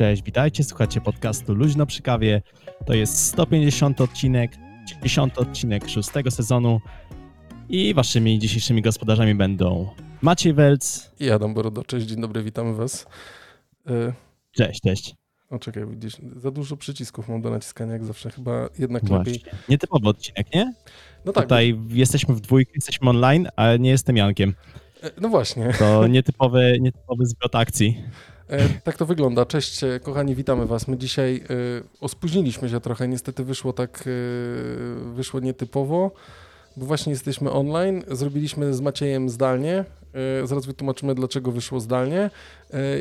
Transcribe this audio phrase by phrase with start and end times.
[0.00, 2.42] Cześć, witajcie, słuchacie podcastu Luźno przy kawie.
[2.86, 4.52] To jest 150 odcinek,
[5.02, 6.80] 10 odcinek szóstego sezonu
[7.68, 9.90] i waszymi dzisiejszymi gospodarzami będą
[10.22, 11.10] Maciej Welc.
[11.20, 11.84] I Adam Borodo.
[11.84, 13.06] Cześć, dzień dobry, witamy was.
[13.86, 14.12] E,
[14.52, 15.14] Cześć, cześć.
[15.50, 19.32] o czekaj, widzisz, za dużo przycisków mam do naciskania jak zawsze, chyba jednak Właśnie.
[19.32, 19.52] lepiej.
[19.68, 20.74] Nietypowy odcinek, nie?
[21.24, 24.54] No tak, Tutaj jesteśmy w dwójkę, jesteśmy online, ale nie jestem Jankiem.
[25.02, 28.04] e, no właśnie, To nietypowy, nietypowy zwrot akcji.
[28.50, 29.46] E, tak to wygląda.
[29.46, 30.88] Cześć, e, kochani, witamy was.
[30.88, 31.44] My dzisiaj e,
[32.00, 34.08] ospóźniliśmy się trochę, niestety wyszło tak,
[35.14, 36.12] wyszło nietypowo,
[36.76, 39.84] bo właśnie jesteśmy online, zrobiliśmy z Maciejem zdalnie,
[40.44, 42.30] zaraz wytłumaczymy dlaczego wyszło zdalnie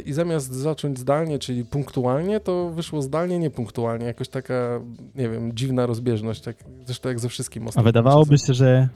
[0.05, 4.81] i zamiast zacząć zdalnie, czyli punktualnie, to wyszło zdalnie, niepunktualnie, jakoś taka,
[5.15, 7.87] nie wiem, dziwna rozbieżność, tak, zresztą jak ze wszystkim A ostatnio.
[7.87, 8.89] wydawałoby się, że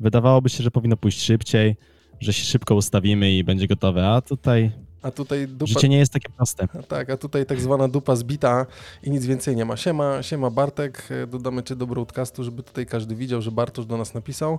[0.00, 1.76] wydawałoby się, że powinno pójść szybciej,
[2.20, 6.12] że się szybko ustawimy i będzie gotowe, a tutaj A tutaj dupa, życie nie jest
[6.12, 6.68] takie proste.
[6.78, 8.66] a tak, a tutaj tak zwana dupa zbita
[9.02, 9.76] i nic więcej nie ma.
[9.76, 13.96] Siema, siema Bartek, e, dodamy cię do broadcastu, żeby tutaj każdy widział, że Bartosz do
[13.96, 14.58] nas napisał.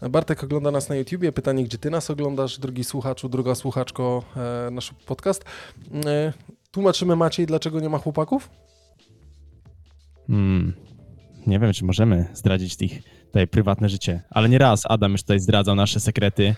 [0.00, 4.22] E, Bartek ogląda nas na YouTubie, pytanie, gdzie ty nas oglądasz, drugi słuchaczu, druga słuchaczko,
[4.36, 5.44] e, nasz podcast.
[6.06, 6.32] E,
[6.70, 8.50] tłumaczymy Maciej, dlaczego nie ma chłopaków?
[10.26, 10.72] Hmm.
[11.46, 15.40] Nie wiem, czy możemy zdradzić ich tutaj prywatne życie, ale nie raz Adam już tutaj
[15.40, 16.54] zdradzał nasze sekrety,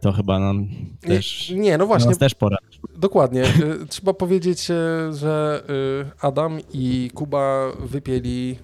[0.00, 0.68] to chyba nam
[1.00, 2.56] też, Nie, nie no właśnie, nas też pora.
[2.96, 3.42] dokładnie.
[3.42, 4.74] E, Trzeba powiedzieć, e,
[5.12, 8.58] że e, Adam i Kuba wypieli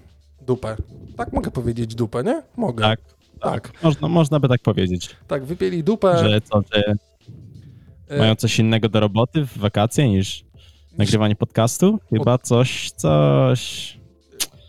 [0.47, 0.77] dupę.
[1.17, 2.43] Tak mogę powiedzieć dupę, nie?
[2.57, 2.85] Mogę.
[2.85, 3.01] Tak,
[3.41, 3.73] tak.
[3.83, 6.19] Można, można by tak powiedzieć, Tak, wypieli dupę.
[6.19, 6.83] że co, że
[8.19, 10.45] mają coś innego do roboty w wakacje niż
[10.99, 11.99] nagrywanie podcastu?
[12.11, 13.97] Chyba coś, coś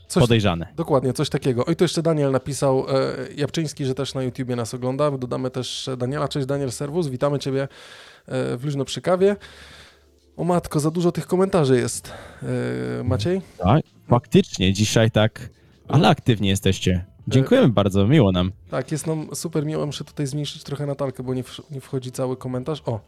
[0.08, 0.68] Coś- podejrzane.
[0.76, 1.66] Dokładnie, coś takiego.
[1.66, 5.12] Oj, to jeszcze Daniel napisał, e, Jabczyński, że też na YouTubie nas ogląda.
[5.12, 6.28] Dodamy też Daniela.
[6.28, 7.68] Cześć Daniel Serwus, witamy Ciebie e,
[8.58, 9.36] w Luźno przy kawie.
[10.38, 12.12] O matko, za dużo tych komentarzy jest.
[13.00, 13.42] E, Maciej?
[13.58, 15.50] Tak, faktycznie dzisiaj tak,
[15.88, 17.06] ale aktywnie jesteście.
[17.28, 18.52] Dziękujemy bardzo, miło nam.
[18.70, 19.86] Tak, jest nam super miło.
[19.86, 22.82] Muszę tutaj zmniejszyć trochę Natalkę, bo nie, w, nie wchodzi cały komentarz.
[22.86, 23.00] O,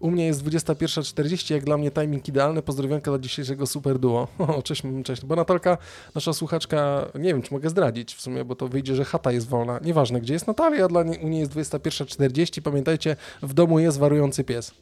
[0.00, 2.62] u mnie jest 21.40, jak dla mnie timing idealny.
[2.62, 4.28] Pozdrowionka dla dzisiejszego super duo.
[4.58, 5.24] O, cześć, cześć.
[5.24, 5.78] Bo Natalka,
[6.14, 9.48] nasza słuchaczka, nie wiem, czy mogę zdradzić w sumie, bo to wyjdzie, że chata jest
[9.48, 9.80] wolna.
[9.84, 12.60] Nieważne, gdzie jest Natalia, a dla niej, u niej jest 21.40.
[12.62, 14.74] Pamiętajcie, w domu jest warujący pies.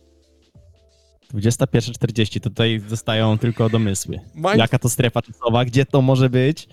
[1.35, 4.21] 21.40, tutaj zostają tylko domysły.
[4.37, 6.69] Mind- Jaka to strefa czasowa, gdzie to może być?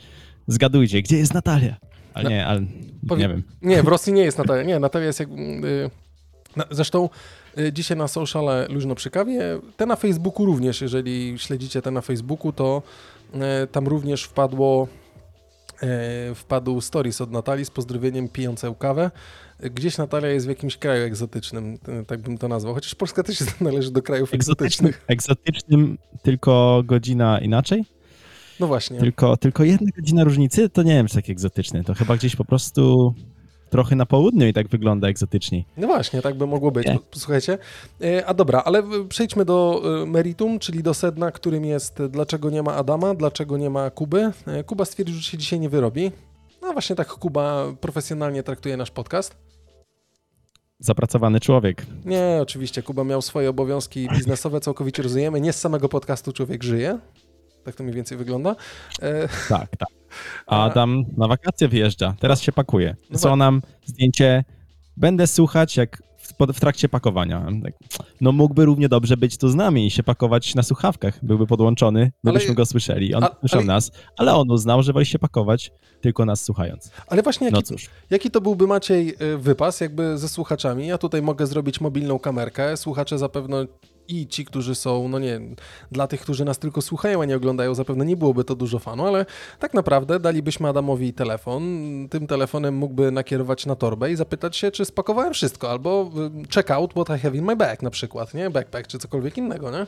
[0.48, 1.76] Zgadujcie, gdzie jest Natalia?
[2.14, 2.62] Ale nie, ale
[3.18, 3.44] nie wiem.
[3.62, 4.64] Nie, w Rosji nie jest Natalia.
[4.64, 5.30] Nie, Natalia jest jak...
[5.30, 5.90] y,
[6.56, 7.10] na, zresztą
[7.58, 9.42] y, dzisiaj na sociale Luźno przy kawie,
[9.78, 12.82] te na Facebooku również, jeżeli śledzicie te na Facebooku, to
[13.36, 14.88] y, tam również wpadło
[16.32, 19.12] y, wpadł stories od Natalii z pozdrowieniem pijącą kawę.
[19.60, 22.74] Gdzieś Natalia jest w jakimś kraju egzotycznym, y, tak bym to nazwał.
[22.74, 25.06] Chociaż Polska też należy do krajów egzotycznych.
[25.08, 27.86] Egzotycznym tylko godzina inaczej?
[28.60, 29.00] No właśnie.
[29.00, 30.70] Tylko, tylko jedna godzina różnicy?
[30.70, 31.84] To nie wiem, czy tak egzotyczny.
[31.84, 33.14] To chyba gdzieś po prostu
[33.70, 35.64] trochę na południu i tak wygląda egzotycznie.
[35.78, 36.88] No właśnie, tak by mogło być.
[36.88, 37.00] Nie.
[37.12, 37.58] Słuchajcie.
[38.02, 42.50] E, A dobra, ale przejdźmy do e, meritum, czyli do sedna, którym jest e, dlaczego
[42.50, 44.32] nie ma Adama, dlaczego nie ma Kuby.
[44.66, 46.12] Kuba stwierdził, że się dzisiaj nie wyrobi.
[46.62, 49.36] No właśnie tak Kuba profesjonalnie traktuje nasz podcast.
[50.80, 51.86] Zapracowany człowiek.
[52.06, 55.42] Nie, oczywiście, Kuba miał swoje obowiązki biznesowe, całkowicie rozumiemy.
[55.42, 57.00] Nie z samego podcastu człowiek żyje.
[57.64, 58.56] Tak to mniej więcej wygląda.
[59.02, 59.90] E, Tak, tak.
[60.48, 62.16] Adam na wakacje wyjeżdża.
[62.20, 62.96] Teraz się pakuje.
[63.10, 64.44] No Co nam zdjęcie.
[64.98, 66.04] Będę słuchać, jak
[66.54, 67.46] w, trakcie pakowania.
[67.64, 67.74] Tak,
[68.22, 71.26] No mógłby równie dobrze być tu z nami i się pakować na słuchawkach.
[71.26, 73.16] Byłby podłączony, my Ale- byśmy go słyszeli.
[73.16, 75.72] On a- słyszał ale- nas, ale on uznał, że woli się pakować
[76.02, 76.92] tylko nas słuchając.
[77.08, 77.90] ale właśnie jaki, No cóż.
[78.10, 80.88] Jaki to byłby Maciej y, wypas jakby ze słuchaczami?
[80.88, 82.78] Ja tutaj mogę zrobić mobilną kamerkę.
[82.78, 83.66] Słuchacze zapewne
[84.08, 85.40] i ci, którzy są, no nie,
[85.92, 89.06] dla tych, którzy nas tylko słuchają, a nie oglądają, zapewne nie byłoby to dużo fanu,
[89.06, 89.26] ale
[89.60, 91.64] tak naprawdę dalibyśmy Adamowi telefon.
[92.10, 96.12] Tym telefonem mógłby nakierować na torbę i zapytać się, czy spakowałem wszystko, albo
[96.44, 98.50] y, check out what I have in my bag na przykład, nie?
[98.50, 99.88] Backpack, czy cokolwiek innego, nie?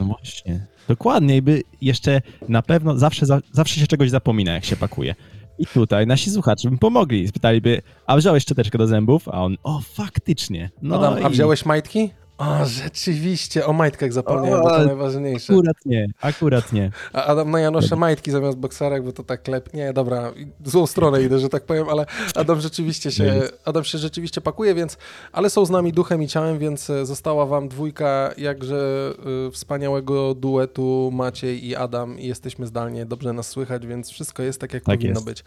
[0.00, 0.66] No właśnie.
[0.88, 5.14] Dokładnie, i by jeszcze na pewno zawsze, za, zawsze się czegoś zapomina, jak się pakuje.
[5.58, 7.28] I tutaj nasi słuchacze by pomogli.
[7.28, 9.28] Spytaliby, a wziąłeś szczoteczkę do zębów?
[9.28, 10.70] A on, o, faktycznie.
[10.82, 12.10] No Adam, a i wziąłeś majtki?
[12.38, 15.52] A, rzeczywiście, o majtkach zapomniałem, bo O, to najważniejsze.
[15.52, 16.90] Akurat nie, akurat nie.
[17.12, 19.74] A Adam, no ja noszę majtki zamiast bokserek, bo to tak lep...
[19.74, 23.98] Nie, dobra, w złą stronę idę, że tak powiem, ale Adam rzeczywiście się, Adam się
[23.98, 24.98] rzeczywiście pakuje, więc,
[25.32, 29.12] ale są z nami duchem i ciałem, więc e, została wam dwójka jakże
[29.48, 34.60] y, wspaniałego duetu Maciej i Adam i jesteśmy zdalnie, dobrze nas słychać, więc wszystko jest
[34.60, 35.26] tak, jak Tak powinno jest.
[35.26, 35.44] być.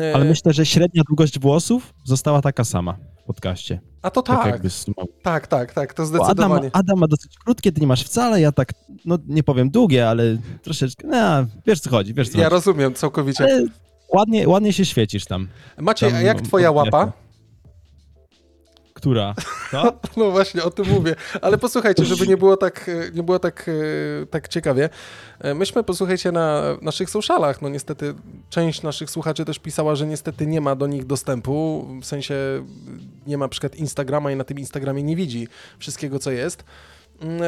[0.00, 2.96] E, Ale myślę, że średnia długość włosów została taka sama
[3.26, 3.80] podcaście.
[4.02, 4.62] A to Tak, tak,
[5.22, 6.70] tak, tak, tak, to Bo Adam, zdecydowanie.
[6.72, 8.72] Adam ma dosyć krótkie, ty nie masz wcale, ja tak,
[9.04, 12.54] no nie powiem długie, ale troszeczkę, no, wiesz co chodzi, wiesz co Ja chodzi.
[12.54, 13.44] rozumiem całkowicie.
[13.44, 13.64] Ale
[14.14, 15.48] ładnie, ładnie się świecisz tam.
[15.78, 17.12] Maciej, a tam jak twoja łapa?
[19.02, 19.34] Która?
[19.72, 19.92] To?
[20.16, 21.14] No właśnie, o tym mówię.
[21.42, 23.68] Ale posłuchajcie, żeby nie było tak, e, nie było tak,
[24.22, 24.88] e, tak ciekawie.
[25.40, 28.14] E, Myśmy, posłuchajcie, na naszych socialach, no niestety
[28.50, 32.34] część naszych słuchaczy też pisała, że niestety nie ma do nich dostępu, w sensie
[33.26, 36.64] nie ma na przykład Instagrama i na tym Instagramie nie widzi wszystkiego, co jest.
[37.20, 37.40] Mm,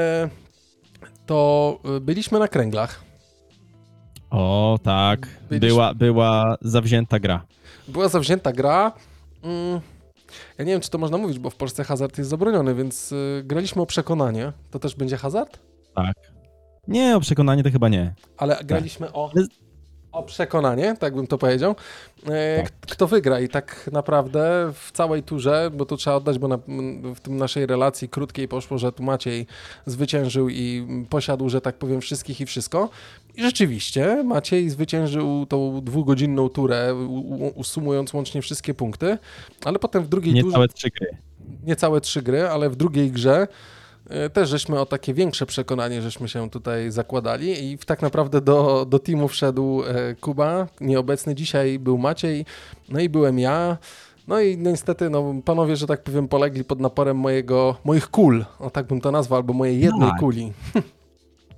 [1.26, 3.00] To byliśmy na kręglach.
[4.30, 5.26] O, tak.
[5.50, 7.44] Byliśmy- Była, była zawzięta gra.
[7.88, 8.92] Była zawzięta gra.
[9.42, 9.80] Mm,
[10.58, 13.42] Ja nie wiem, czy to można mówić, bo w Polsce hazard jest zabroniony, więc y,
[13.44, 14.52] graliśmy o przekonanie.
[14.70, 15.58] To też będzie hazard?
[15.94, 16.14] Tak.
[16.88, 18.14] Nie, o przekonanie to chyba nie.
[18.36, 19.46] Ale graliśmy o, Ale-
[20.14, 21.74] o przekonanie, tak bym to powiedział.
[22.26, 22.72] E, Tak.
[22.80, 26.58] Kto wygra i tak naprawdę w całej turze, bo to trzeba oddać, bo na,
[27.14, 29.46] w tym naszej relacji krótkiej poszło, że tu Maciej
[29.86, 32.88] zwyciężył i posiadł, że tak powiem, wszystkich i wszystko.
[33.34, 36.94] I rzeczywiście Maciej zwyciężył tą dwugodzinną turę,
[37.54, 39.18] usumując łącznie wszystkie punkty,
[39.64, 41.08] ale potem w drugiej Nie turze całe trzy gry.
[41.64, 43.48] niecałe trzy gry, ale w drugiej grze
[44.32, 48.98] też żeśmy o takie większe przekonanie, żeśmy się tutaj zakładali i tak naprawdę do, do
[48.98, 52.44] teamu wszedł e, Kuba, nieobecny dzisiaj był Maciej,
[52.88, 53.78] no i byłem ja.
[54.28, 58.70] No i niestety, no, panowie, że tak powiem, polegli pod naporem mojego, moich kul, o
[58.70, 60.20] tak bym to nazwał, albo mojej jednej Tak.
[60.20, 60.52] kuli.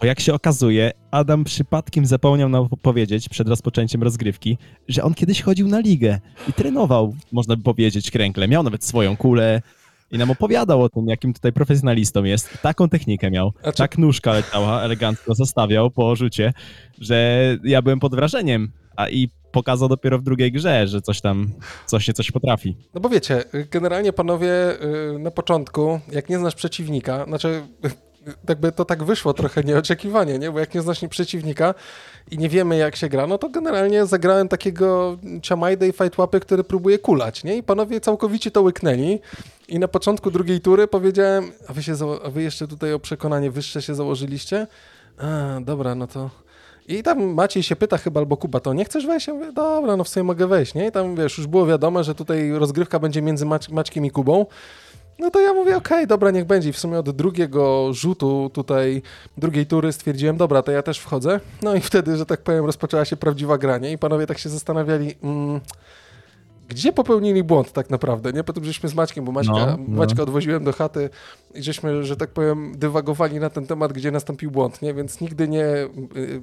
[0.00, 4.58] Bo jak się okazuje, Adam przypadkiem zapomniał nam powiedzieć przed rozpoczęciem rozgrywki,
[4.88, 8.48] że on kiedyś chodził na ligę i trenował, można by powiedzieć, kręgle.
[8.48, 9.62] Miał nawet swoją kulę
[10.12, 12.58] i nam opowiadał o tym, jakim tutaj profesjonalistą jest.
[12.62, 13.52] Taką technikę miał.
[13.62, 16.52] Znaczy- Tak nóżka leciała, elegancko zostawiał po rzucie,
[17.00, 18.72] że ja byłem pod wrażeniem.
[18.96, 21.52] A i pokazał dopiero w drugiej grze, że coś tam,
[21.86, 22.76] coś się coś potrafi.
[22.94, 24.82] No bo wiecie, generalnie panowie
[25.14, 27.62] y, na początku, jak nie znasz przeciwnika, znaczy
[28.48, 30.50] jakby to tak wyszło trochę nieoczekiwanie, nie?
[30.50, 31.74] Bo jak nie znasz przeciwnika
[32.30, 36.64] i nie wiemy jak się gra, no to generalnie zagrałem takiego ciamajdę i fightłapy, który
[36.64, 37.56] próbuje kulać, nie?
[37.56, 39.20] I panowie całkowicie to łyknęli
[39.68, 41.92] i na początku drugiej tury powiedziałem, a wy, się
[42.24, 44.66] a wy jeszcze tutaj o przekonanie wyższe się założyliście?
[45.18, 46.30] A, dobra, no to...
[46.88, 49.26] I tam Maciej się pyta chyba, albo Kuba, to nie chcesz wejść?
[49.26, 50.86] Ja mówię, dobra, no w sumie mogę wejść, nie?
[50.86, 54.46] I tam, wiesz, już było wiadomo, że tutaj rozgrywka będzie między Mac Maćkiem i Kubą.
[55.18, 56.68] No to ja mówię, okej, dobra, niech będzie.
[56.68, 59.02] I w sumie od drugiego rzutu tutaj,
[59.36, 61.40] drugiej tury stwierdziłem, dobra, to ja też wchodzę.
[61.62, 65.14] No i wtedy, że tak powiem, rozpoczęła się prawdziwa granie i panowie tak się zastanawiali,
[65.22, 65.60] mm,
[66.68, 68.44] gdzie popełnili błąd tak naprawdę, nie?
[68.44, 69.96] Potem żeśmy z Maćkiem, bo Maćka, No, no.
[69.96, 71.10] Maćka odwoziłem do chaty
[71.54, 74.94] i żeśmy, że tak powiem, dywagowali na ten temat, gdzie nastąpił błąd, nie?
[74.94, 76.42] Więc nigdy nie, y,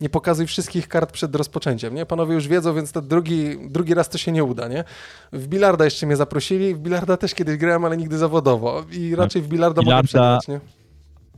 [0.00, 2.06] nie pokazuj wszystkich kart przed rozpoczęciem, nie?
[2.06, 4.84] Panowie już wiedzą, więc ten drugi, drugi raz to się nie uda, nie?
[5.32, 9.42] W bilarda jeszcze mnie zaprosili, w bilarda też kiedyś grałem, ale nigdy zawodowo i raczej
[9.42, 10.60] w bilarda, mogę Bilarda- przegrać, nie?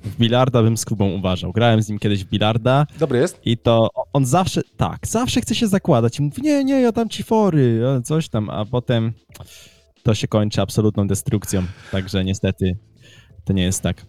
[0.04, 1.52] W bilarda bym z Kubą uważał.
[1.52, 3.40] Grałem z nim kiedyś w bilarda Dobry jest?
[3.44, 7.08] I to on zawsze, tak, zawsze chce się zakładać i mówi, nie, nie, ja dam
[7.08, 9.12] ci fory, coś tam, a potem
[10.02, 11.62] to się kończy absolutną destrukcją,
[11.92, 12.76] także niestety
[13.44, 14.06] to nie jest tak.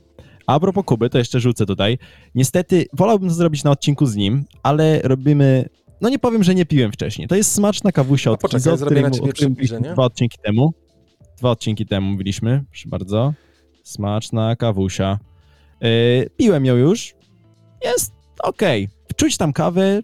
[0.48, 1.98] A propos Kuby, to jeszcze rzucę tutaj.
[2.36, 5.70] Niestety wolałbym to zrobić na odcinku z nim, ale robimy,
[6.01, 7.27] no nie powiem, że nie piłem wcześniej.
[7.27, 9.94] To jest smaczna kawusia od poczekaj, Kizo, zrobię na ciebie przybliżę, nie?
[9.94, 10.74] Dwa odcinki temu.
[11.38, 13.34] Dwa odcinki temu mówiliśmy, proszę bardzo.
[13.84, 15.20] Smaczna kawusia.
[15.81, 17.15] Yy, piłem ją już.
[17.84, 18.89] Jest okej.
[19.15, 20.01] Czuć tam kawę,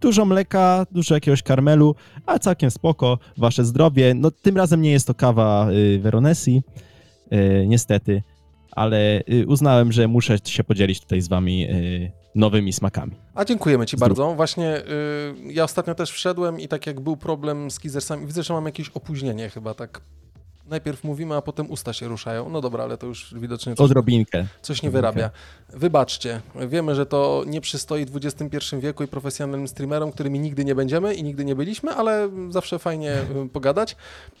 [0.00, 1.94] dużo mleka, dużo jakiegoś karmelu,
[2.26, 3.18] a całkiem spoko.
[3.38, 4.14] Wasze zdrowie.
[4.14, 6.62] No tym razem nie jest to kawa y, Veronesi,
[7.32, 8.22] y, niestety,
[8.72, 13.12] ale y, uznałem, że muszę się podzielić tutaj z wami y, nowymi smakami.
[13.34, 14.34] A dziękujemy Ci bardzo.
[14.34, 18.54] Właśnie y, ja ostatnio też wszedłem i tak jak był problem z Kizersami, widzę, że
[18.54, 20.00] mam jakieś opóźnienie chyba, tak
[20.66, 22.48] najpierw mówimy, a potem usta się ruszają.
[22.48, 24.46] No dobra, ale to już widocznie coś, Odrobinkę.
[24.62, 25.30] coś nie wyrabia.
[25.68, 30.74] Wybaczcie, wiemy, że to nie przystoi w XXI wieku i profesjonalnym streamerom, którymi nigdy nie
[30.74, 33.96] będziemy i nigdy nie byliśmy, ale zawsze fajnie y, pogadać.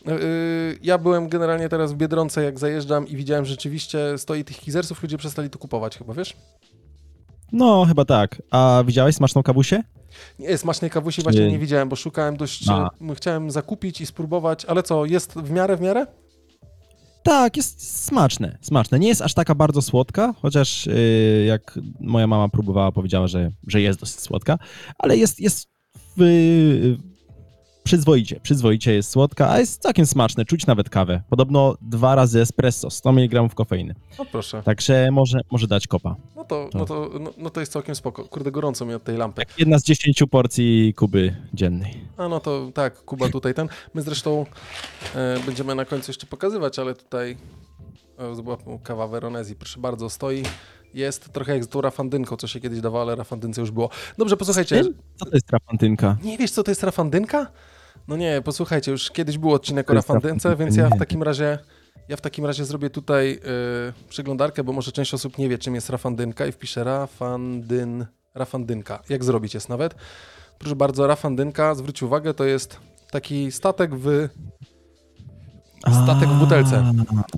[0.08, 4.44] Y, y, Ja byłem generalnie teraz w Biedronce, jak zajeżdżam i widziałem, że rzeczywiście stoi
[4.44, 6.36] tych Kizersów, ludzie przestali to kupować chyba, wiesz?
[7.52, 8.42] No, chyba tak.
[8.50, 9.82] A widziałeś smaczną kawusię?
[10.38, 11.50] Nie, smacznej kawusi właśnie Nie.
[11.52, 12.90] nie widziałem, bo szukałem dość, A.
[13.14, 16.06] chciałem zakupić i spróbować, ale co, jest w miarę, w miarę?
[17.22, 18.98] Tak, jest smaczne, smaczne.
[18.98, 23.80] Nie jest aż taka bardzo słodka, chociaż yy, jak moja mama próbowała, powiedziała, że, że
[23.80, 24.58] jest dosyć słodka,
[24.98, 25.68] ale jest, jest
[26.16, 26.96] w,
[27.84, 31.22] przyzwoicie, przyzwoicie jest słodka, a jest całkiem smaczne, czuć nawet kawę.
[31.30, 33.94] Podobno dwa razy espresso, 100 mg kofeiny.
[34.18, 34.62] No proszę.
[34.62, 36.16] Także może, może dać kopa.
[36.36, 38.24] No to, no, to, no, no to jest całkiem spoko.
[38.24, 39.42] Kurde, gorąco mi od tej lampy.
[39.58, 42.04] Jedna z 10 porcji Kuby dziennej.
[42.16, 43.68] A no to tak, Kuba tutaj ten.
[43.94, 44.46] My zresztą
[45.14, 47.36] e, będziemy na końcu jeszcze pokazywać, ale tutaj
[48.18, 50.42] o, była kawa Veronezji, proszę bardzo, stoi.
[50.94, 53.90] Jest trochę jak z tą rafandynką, co się kiedyś dawało, ale rafandynce już było.
[54.18, 54.84] Dobrze, posłuchajcie.
[55.16, 56.16] Co to jest rafandynka?
[56.22, 57.46] Nie wiesz, co to jest rafandynka?
[58.08, 61.58] No nie, posłuchajcie, już kiedyś był odcinek o rafandynka, więc ja w takim razie
[62.08, 65.74] ja w takim razie zrobię tutaj y, przeglądarkę, bo może część osób nie wie, czym
[65.74, 69.02] jest rafandynka i wpiszę rafandyn, rafandynka.
[69.08, 69.94] Jak zrobić jest nawet?
[70.58, 72.80] Proszę bardzo, rafandynka, zwróć uwagę, to jest
[73.10, 74.28] taki statek w...
[76.04, 76.92] Statek w butelce.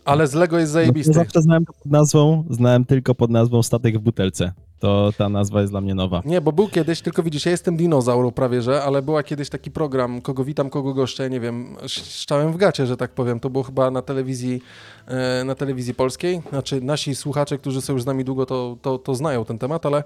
[0.05, 1.13] Ale z Lego jest No zajebisty.
[1.13, 4.53] zawsze znałem to pod nazwą, znałem tylko pod nazwą statek w butelce.
[4.79, 6.23] To ta nazwa jest dla mnie nowa.
[6.25, 9.71] Nie, bo był kiedyś, tylko widzisz, ja jestem dinozaur prawie, że, ale była kiedyś taki
[9.71, 13.65] program, kogo witam, kogo goszczę, nie wiem, szczałem w gacie, że tak powiem, to było
[13.65, 14.63] chyba na telewizji,
[15.07, 18.99] e, na telewizji polskiej, znaczy nasi słuchacze, którzy są już z nami długo, to, to,
[18.99, 20.03] to znają ten temat, ale e,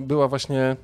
[0.00, 0.76] była właśnie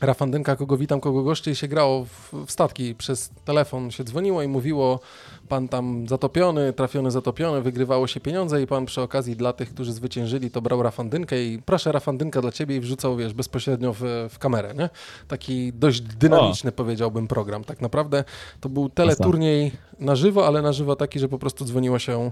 [0.00, 4.42] rafandynka, kogo witam, kogo goszczę i się grało w, w statki, przez telefon się dzwoniło
[4.42, 5.00] i mówiło,
[5.48, 9.92] pan tam zatopiony, trafiony, zatopiony, wygrywało się pieniądze i pan przy okazji dla tych, którzy
[9.92, 14.00] zwyciężyli, to brał rafandynkę i proszę rafandynka dla ciebie i wrzucał, wiesz, bezpośrednio w,
[14.30, 14.88] w kamerę, nie?
[15.28, 17.64] Taki dość dynamiczny, powiedziałbym, program.
[17.64, 18.24] Tak naprawdę
[18.60, 22.30] to był teleturniej na żywo, ale na żywo taki, że po prostu dzwoniło się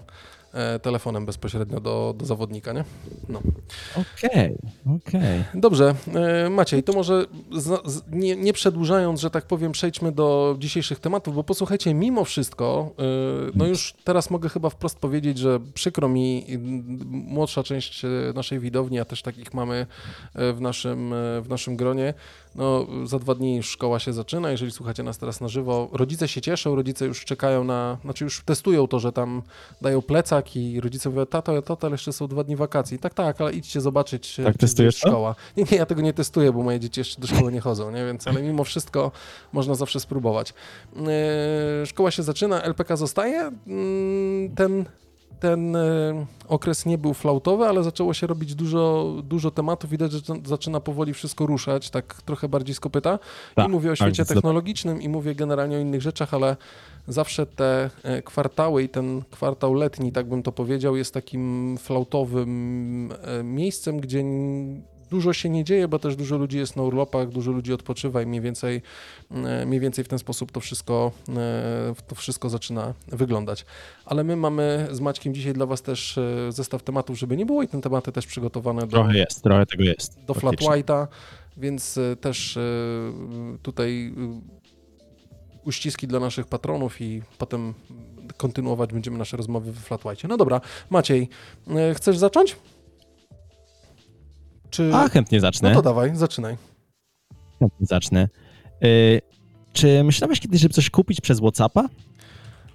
[0.83, 2.85] telefonem bezpośrednio do, do zawodnika, nie?
[3.29, 3.43] No.
[3.97, 4.57] Okej,
[4.97, 5.45] okej.
[5.55, 10.57] Dobrze, e, Maciej, to może z, z, nie, nie przedłużając, że tak powiem, przejdźmy do
[10.59, 13.03] dzisiejszych tematów, bo posłuchajcie, mimo wszystko, e,
[13.55, 16.47] no już teraz mogę chyba wprost powiedzieć, że przykro mi,
[17.11, 19.87] młodsza część e, naszej widowni, a też takich mamy
[20.35, 22.15] e, w naszym, e, w naszym gronie,
[22.55, 26.41] no za dwa dni szkoła się zaczyna, jeżeli słuchacie nas teraz na żywo, rodzice się
[26.41, 29.43] cieszą, rodzice już czekają na, znaczy już testują to, że tam
[29.83, 32.99] dają plecak i rodzice mówią, tato, tato, ale jeszcze są dwa dni wakacji.
[32.99, 35.35] Tak, tak, ale idźcie zobaczyć, Tak czy testujesz szkoła.
[35.57, 38.07] Nie, nie, ja tego nie testuję, bo moje dzieci jeszcze do szkoły nie chodzą, nie?
[38.07, 39.13] Więc, ale mimo wszystko
[39.53, 40.55] można zawsze spróbować.
[40.97, 43.51] Yy, szkoła się zaczyna, LPK zostaje.
[43.67, 44.85] Yy, ten
[45.41, 49.91] ten e, okres nie był flautowy, ale zaczęło się robić dużo, dużo tematów.
[49.91, 53.19] Widać, że zaczyna powoli wszystko ruszać, tak trochę bardziej z kopyta.
[53.55, 56.57] Tak, I mówię o tak, świecie technologicznym i mówię generalnie o innych rzeczach, ale
[57.09, 63.13] zawsze te e, kwartały i ten kwartał letni, tak bym to powiedział, jest takim flautowym
[63.23, 64.25] e, miejscem, gdzie
[65.15, 68.27] dużo się nie dzieje, bo też dużo ludzi jest na urlopach, dużo ludzi odpoczywa i
[68.27, 68.83] mniej więcej,
[69.31, 73.65] e, mniej więcej w ten sposób to wszystko, e, to wszystko zaczyna wyglądać.
[74.05, 77.63] Ale my mamy z Maćkiem dzisiaj dla Was też e, zestaw tematów, żeby nie było
[77.63, 80.25] i te tematy też przygotowane do, Trochę jest, trochę tego jest.
[80.27, 80.55] do Flat.
[80.55, 81.07] White'a,
[81.57, 82.59] więc też
[83.63, 84.15] tutaj
[85.65, 87.75] uściski dla naszych patronów i potem
[88.37, 90.29] kontynuować będziemy nasze rozmowy w Flat White'cie.
[90.29, 91.29] No dobra, Maciej,
[91.95, 92.57] chcesz zacząć?
[94.75, 94.95] Czy...
[94.95, 95.69] A, chętnie zacznę.
[95.69, 96.57] no to dawaj, zaczynaj.
[97.59, 98.29] Chętnie zacznę.
[98.85, 99.21] Y,
[99.73, 101.89] czy myślałeś kiedyś, żeby coś kupić przez Whatsappa?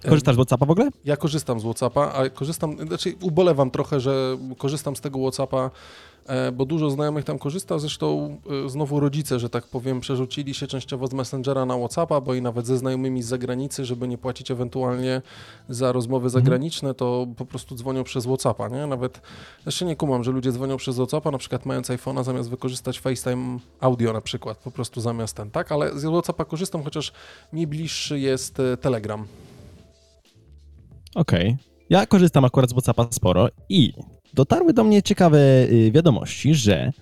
[0.08, 0.88] Korzystasz z Whatsappa w ogóle?
[1.04, 5.70] Ja korzystam z Whatsappa, a korzystam, znaczy ubolewam trochę, że korzystam z tego Whatsappa,
[6.26, 10.66] e, bo dużo znajomych tam korzysta, zresztą e, znowu rodzice, że tak powiem, przerzucili się
[10.66, 14.50] częściowo z Messengera na Whatsappa, bo i nawet ze znajomymi z zagranicy, żeby nie płacić
[14.50, 15.22] ewentualnie
[15.68, 18.86] za rozmowy zagraniczne, to po prostu dzwonią przez Whatsappa, nie?
[18.86, 19.20] Nawet,
[19.66, 23.58] jeszcze nie kumam, że ludzie dzwonią przez Whatsappa, na przykład mając iPhone'a, zamiast wykorzystać FaceTime
[23.80, 25.72] audio na przykład, po prostu zamiast ten, tak?
[25.72, 27.12] Ale z Whatsappa korzystam, chociaż
[27.52, 29.26] mi bliższy jest e, Telegram.
[31.14, 31.56] Okej.
[31.90, 33.92] Ja korzystam akurat z Whatsappa sporo i
[34.34, 36.92] dotarły do mnie ciekawe y, wiadomości, że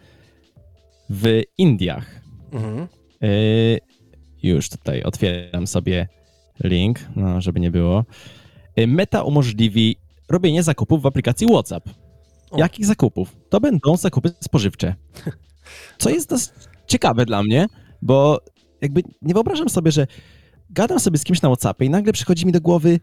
[1.11, 2.21] w Indiach
[2.53, 2.89] Mhm.
[3.25, 3.79] y,
[4.43, 6.09] już tutaj otwieram sobie
[6.65, 8.05] link, no, żeby nie było.
[8.79, 9.97] Y, Meta umożliwi
[10.29, 11.89] robienie zakupów w aplikacji WhatsApp.
[12.51, 12.59] O.
[12.59, 13.37] Jakich zakupów?
[13.49, 14.95] To będą zakupy spożywcze.
[15.99, 16.53] Co jest dosyć
[16.87, 17.67] ciekawe dla mnie,
[18.03, 18.41] bo
[18.81, 20.07] jakby nie wyobrażam sobie, że
[20.71, 23.01] gadam sobie z kimś na WhatsAppie i nagle przychodzi mi do głowy,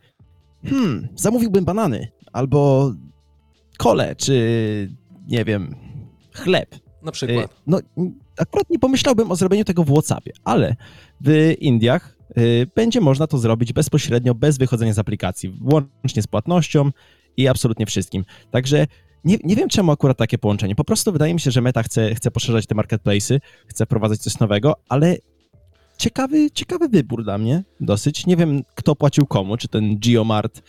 [0.65, 2.91] hmm, zamówiłbym banany, albo
[3.77, 4.95] kole, czy
[5.27, 5.75] nie wiem,
[6.33, 6.75] chleb.
[7.01, 7.61] Na Y, przykład.
[7.67, 10.75] No, n- akurat nie pomyślałbym o zrobieniu tego w WhatsAppie, ale
[11.21, 16.91] w Indiach y, będzie można to zrobić bezpośrednio, bez wychodzenia z aplikacji, łącznie z płatnością
[17.37, 18.25] i absolutnie wszystkim.
[18.51, 18.87] Także
[19.23, 20.75] nie, nie wiem, czemu akurat takie połączenie.
[20.75, 24.39] Po prostu wydaje mi się, że Meta chce, chce poszerzać te marketplace'y, chce wprowadzać coś
[24.39, 25.17] nowego, ale
[25.97, 28.25] ciekawy, ciekawy wybór dla mnie dosyć.
[28.25, 30.61] Nie wiem, kto płacił komu, czy ten Geomart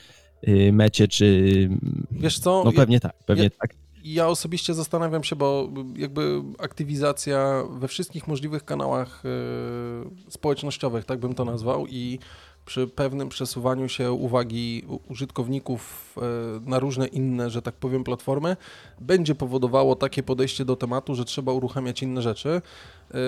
[0.49, 1.69] y, mecie, czy...
[2.11, 2.63] Wiesz co?
[2.65, 3.75] No pewnie tak, pewnie ja, tak.
[4.05, 11.35] Ja osobiście zastanawiam się, bo jakby aktywizacja we wszystkich możliwych kanałach y, społecznościowych, tak bym
[11.35, 12.19] to nazwał, i
[12.67, 18.57] przy pewnym przesuwaniu się uwagi użytkowników e, na różne inne, że tak powiem, platformy,
[19.01, 22.49] będzie powodowało takie podejście do tematu, że trzeba uruchamiać inne rzeczy.
[22.49, 23.19] E,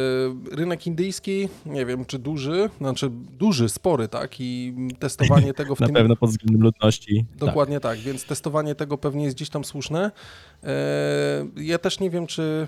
[0.52, 5.86] rynek indyjski, nie wiem, czy duży, znaczy duży, spory, tak, i testowanie tego w na
[5.86, 5.94] tym...
[5.94, 7.24] Na pewno pod względem ludności.
[7.36, 7.96] Dokładnie tak.
[7.96, 10.10] tak, więc testowanie tego pewnie jest gdzieś tam słuszne.
[10.64, 12.66] E, ja też nie wiem, czy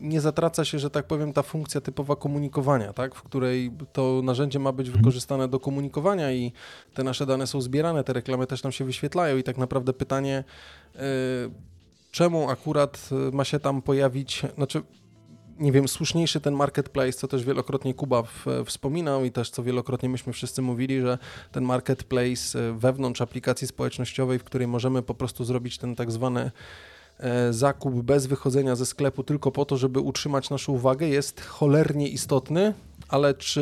[0.00, 4.58] nie zatraca się, że tak powiem, ta funkcja typowa komunikowania, tak, w której to narzędzie
[4.58, 5.02] ma być mhm.
[5.02, 6.52] wykorzystane do komunikowania i
[6.94, 10.44] te nasze dane są zbierane, te reklamy też nam się wyświetlają i tak naprawdę pytanie,
[10.94, 11.00] yy,
[12.10, 14.82] czemu akurat e, ma się tam pojawić, znaczy
[15.58, 20.08] nie wiem, słuszniejszy ten marketplace, co też wielokrotnie Kuba w, wspominał i też co wielokrotnie
[20.08, 21.18] myśmy wszyscy mówili, że
[21.52, 26.50] ten marketplace e, wewnątrz aplikacji społecznościowej, w której możemy po prostu zrobić ten tak zwany
[27.50, 32.74] zakup bez wychodzenia ze sklepu tylko po to, żeby utrzymać naszą uwagę jest cholernie istotny,
[33.08, 33.60] ale czy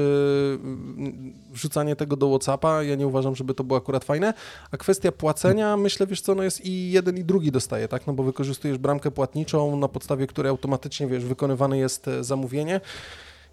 [0.63, 4.35] mm, wrzucanie tego do Whatsappa, ja nie uważam, żeby to było akurat fajne,
[4.71, 8.13] a kwestia płacenia, myślę, wiesz co, no jest i jeden i drugi dostaje, tak, no
[8.13, 12.81] bo wykorzystujesz bramkę płatniczą, na podstawie której automatycznie, wiesz, wykonywane jest e, zamówienie,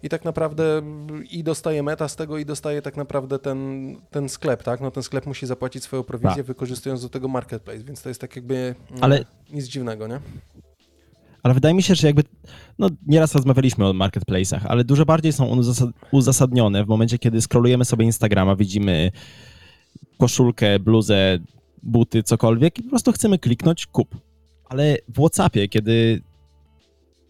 [0.02, 0.82] i tak naprawdę
[1.30, 4.80] i dostaje meta z tego i dostaje tak naprawdę ten, ten sklep, tak?
[4.80, 6.46] No ten sklep musi zapłacić swoją prowizję, tak.
[6.46, 9.24] wykorzystując do tego marketplace, więc to jest tak jakby mm, Ale...
[9.50, 10.20] nic dziwnego, nie?
[11.42, 12.22] Ale wydaje mi się, że jakby,
[12.78, 15.60] no nieraz rozmawialiśmy o marketplace'ach, ale dużo bardziej są
[16.10, 19.10] uzasadnione w momencie, kiedy scrollujemy sobie Instagrama, widzimy
[20.18, 21.38] koszulkę, bluzę,
[21.82, 24.16] buty, cokolwiek i po prostu chcemy kliknąć kup.
[24.64, 26.22] Ale w WhatsAppie, kiedy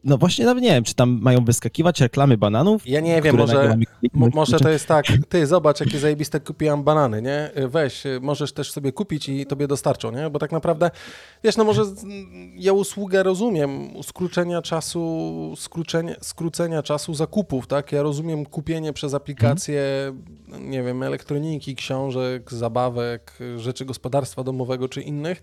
[0.05, 2.87] no właśnie nawet nie wiem, czy tam mają wyskakiwać reklamy bananów.
[2.87, 3.77] Ja nie wiem, może,
[4.13, 7.51] może to jest tak, ty zobacz, jakie zajebiste kupiłam banany, nie?
[7.69, 10.31] Weź, możesz też sobie kupić i tobie dostarczą, nie?
[10.31, 10.91] Bo tak naprawdę,
[11.45, 11.83] wiesz, no może
[12.57, 17.93] ja usługę rozumiem, skrócenia czasu, skrócenia, skrócenia czasu zakupów, tak?
[17.93, 19.83] Ja rozumiem kupienie przez aplikację,
[20.51, 20.71] hmm.
[20.71, 25.43] nie wiem, elektroniki, książek, zabawek, rzeczy gospodarstwa domowego czy innych,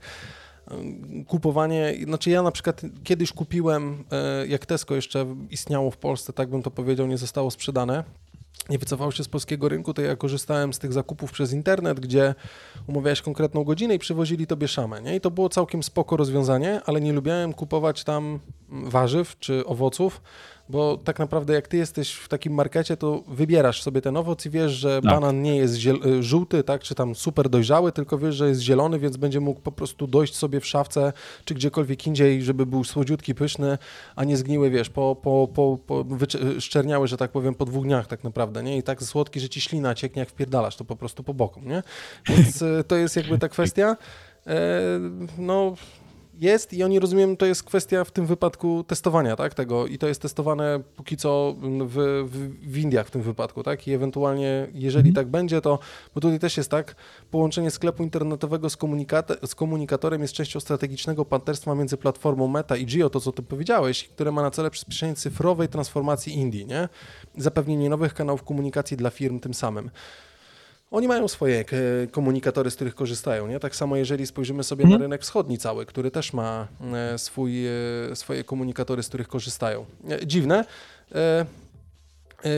[1.28, 6.50] kupowanie, znaczy ja na przykład kiedyś kupiłem, e, jak Tesco jeszcze istniało w Polsce, tak
[6.50, 8.04] bym to powiedział, nie zostało sprzedane,
[8.70, 12.36] nie wycofało się z polskiego rynku, to ja korzystałem z tych zakupów przez internet, gdzie
[12.88, 15.16] umawiałeś konkretną godzinę i przywozili tobie szamę, nie?
[15.16, 20.22] I to było całkiem spoko rozwiązanie, ale nie lubiałem kupować tam warzyw czy owoców,
[20.72, 24.50] bo tak naprawdę jak ty jesteś w takim markecie, to wybierasz sobie ten owoc i
[24.50, 25.12] wiesz, że tak.
[25.12, 29.00] banan nie jest y, żółty, tak, czy tam super dojrzały, tylko wiesz, że jest zielony,
[29.00, 31.14] więc będzie mógł po prostu dojść sobie w szafce,
[31.46, 33.78] czy gdziekolwiek indziej, żeby był słodziutki, pyszny,
[34.16, 36.06] a nie zgniły, wiesz, po, po, po, po
[36.60, 38.78] szczerniały, że tak powiem, po dwóch dniach tak naprawdę, nie?
[38.78, 41.84] I tak słodki, że ci ślina cieknie, jak wpierdalasz to po prostu po boku, nie?
[42.30, 43.98] Więc y, to jest jakby ta kwestia.
[44.48, 44.82] E,
[45.38, 45.76] no,
[46.34, 50.08] jest i oni rozumiem, to jest kwestia w tym wypadku testowania, tak, tego i to
[50.08, 55.10] jest testowane póki co w, w, w Indiach w tym wypadku, tak, i ewentualnie jeżeli
[55.10, 55.16] mhm.
[55.16, 55.80] tak będzie, to,
[56.16, 56.96] bo tutaj też jest tak,
[57.32, 58.78] połączenie sklepu internetowego z,
[59.46, 64.08] z komunikatorem jest częścią strategicznego partnerstwa między platformą Meta i Geo, to co ty powiedziałeś,
[64.08, 66.90] które ma na cele przyspieszenie cyfrowej transformacji Indii, nie,
[67.38, 69.90] zapewnienie nowych kanałów komunikacji dla firm tym samym.
[70.92, 73.48] Oni mają swoje e, komunikatory, z których korzystają.
[73.48, 73.60] Nie?
[73.60, 75.02] Tak samo jeżeli spojrzymy sobie na mhm.
[75.02, 77.72] rynek wschodni cały, który też ma e, swój, e,
[78.16, 79.86] swoje komunikatory, z których korzystają.
[80.26, 80.66] Dziwne.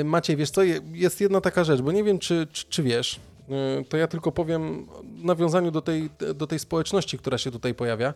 [0.03, 0.61] Maciej, wiesz co,
[0.93, 3.19] jest jedna taka rzecz, bo nie wiem, czy, czy, czy wiesz,
[3.89, 4.87] to ja tylko powiem
[5.21, 8.13] w nawiązaniu do tej, do tej społeczności, która się tutaj pojawia.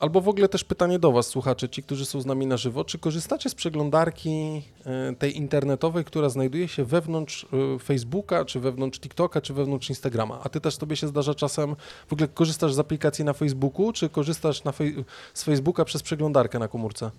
[0.00, 2.84] Albo w ogóle też pytanie do Was, słuchacze, ci, którzy są z nami na żywo.
[2.84, 9.00] Czy korzystacie z przeglądarki e, tej internetowej, która znajduje się wewnątrz e, Facebooka, czy wewnątrz
[9.00, 10.40] TikToka, czy wewnątrz Instagrama?
[10.44, 11.76] A Ty też Tobie się zdarza czasem,
[12.08, 16.68] w ogóle korzystasz z aplikacji na Facebooku, czy korzystasz fej z Facebooka przez przeglądarkę na
[16.68, 17.10] komórce?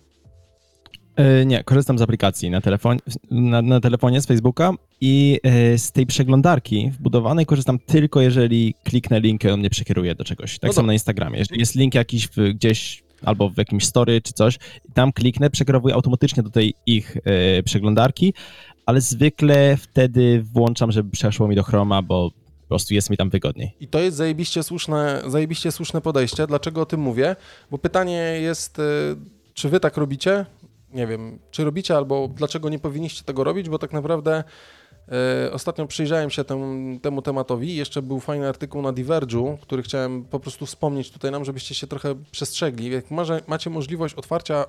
[1.16, 2.98] E, nie, korzystam z aplikacji na, telefon,
[3.32, 9.20] na, na telefonie z Facebooka i e, z tej przeglądarki wbudowanej korzystam tylko jeżeli kliknę
[9.20, 10.60] link i on mnie przekieruje do czegoś.
[10.60, 11.40] Tak no samo na Instagramie.
[11.40, 14.60] Jeżeli jest link jakiś w, gdzieś albo w jakimś story czy coś,
[14.94, 18.34] tam kliknę, przekierowuję automatycznie do tej ich e, przeglądarki,
[18.86, 23.30] ale zwykle wtedy włączam, żeby przeszło mi do Chroma, bo po prostu jest mi tam
[23.30, 23.76] wygodniej.
[23.80, 26.48] I to jest zajebiście słuszne, zajebiście słuszne podejście.
[26.48, 27.36] Dlaczego o tym mówię?
[27.72, 28.78] Bo pytanie jest,
[29.54, 30.46] czy wy tak robicie?
[30.94, 34.44] Nie wiem, czy robicie albo dlaczego nie powinniście tego robić, bo tak naprawdę
[35.12, 37.76] e, ostatnio przyjrzałem się temu, temu tematowi.
[37.76, 41.88] Jeszcze był fajny artykuł na Diverge'u, który chciałem po prostu wspomnieć tutaj nam, żebyście się
[41.88, 42.92] trochę przestrzegli.
[42.92, 43.06] Jak
[43.48, 44.66] macie możliwość otwarcia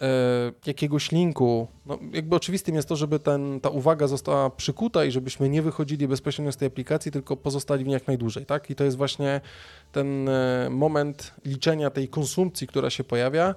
[0.00, 5.10] e, jakiegoś linku, no jakby oczywistym jest to, żeby ten, ta uwaga została przykuta i
[5.10, 8.70] żebyśmy nie wychodzili bezpośrednio z tej aplikacji, tylko pozostali w niej jak najdłużej, tak?
[8.70, 9.40] I to jest właśnie
[9.92, 13.54] ten e, moment liczenia tej konsumpcji, która się pojawia,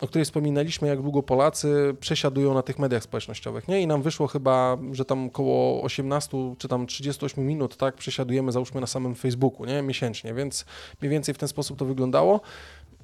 [0.00, 3.80] o której wspominaliśmy, jak długo Polacy przesiadują na tych mediach społecznościowych, nie?
[3.80, 8.80] I nam wyszło chyba, że tam około 18 czy tam 38 minut, tak, przesiadujemy załóżmy
[8.80, 9.82] na samym Facebooku, nie?
[9.82, 10.64] Miesięcznie, więc
[11.00, 12.40] mniej więcej w ten sposób to wyglądało.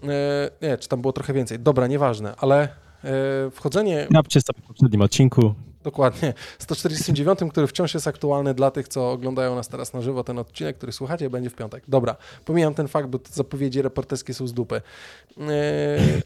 [0.02, 1.58] E, nie, czy tam było trochę więcej.
[1.58, 2.68] Dobra, nieważne, ale
[3.04, 4.06] e, wchodzenie...
[4.10, 5.54] Napcie sobie w poprzednim odcinku.
[5.88, 6.34] Dokładnie.
[6.58, 10.24] 149, który wciąż jest aktualny dla tych, co oglądają nas teraz na żywo.
[10.24, 11.84] Ten odcinek, który słuchacie, będzie w piątek.
[11.88, 14.82] Dobra, pomijam ten fakt, bo zapowiedzi reporterskie są z dupy.
[15.36, 15.46] Yy,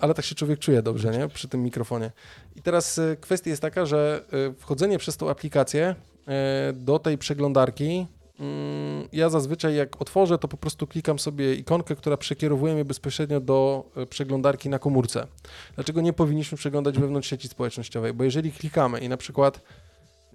[0.00, 1.28] ale tak się człowiek czuje dobrze, nie?
[1.28, 2.10] Przy tym mikrofonie.
[2.56, 4.24] I teraz kwestia jest taka, że
[4.58, 5.94] wchodzenie przez tą aplikację
[6.74, 8.06] do tej przeglądarki
[9.12, 13.84] ja zazwyczaj jak otworzę, to po prostu klikam sobie ikonkę, która przekierowuje mnie bezpośrednio do
[13.96, 15.26] e, przeglądarki na komórce.
[15.74, 18.12] Dlaczego nie powinniśmy przeglądać wewnątrz sieci społecznościowej?
[18.12, 19.60] Bo jeżeli klikamy i na przykład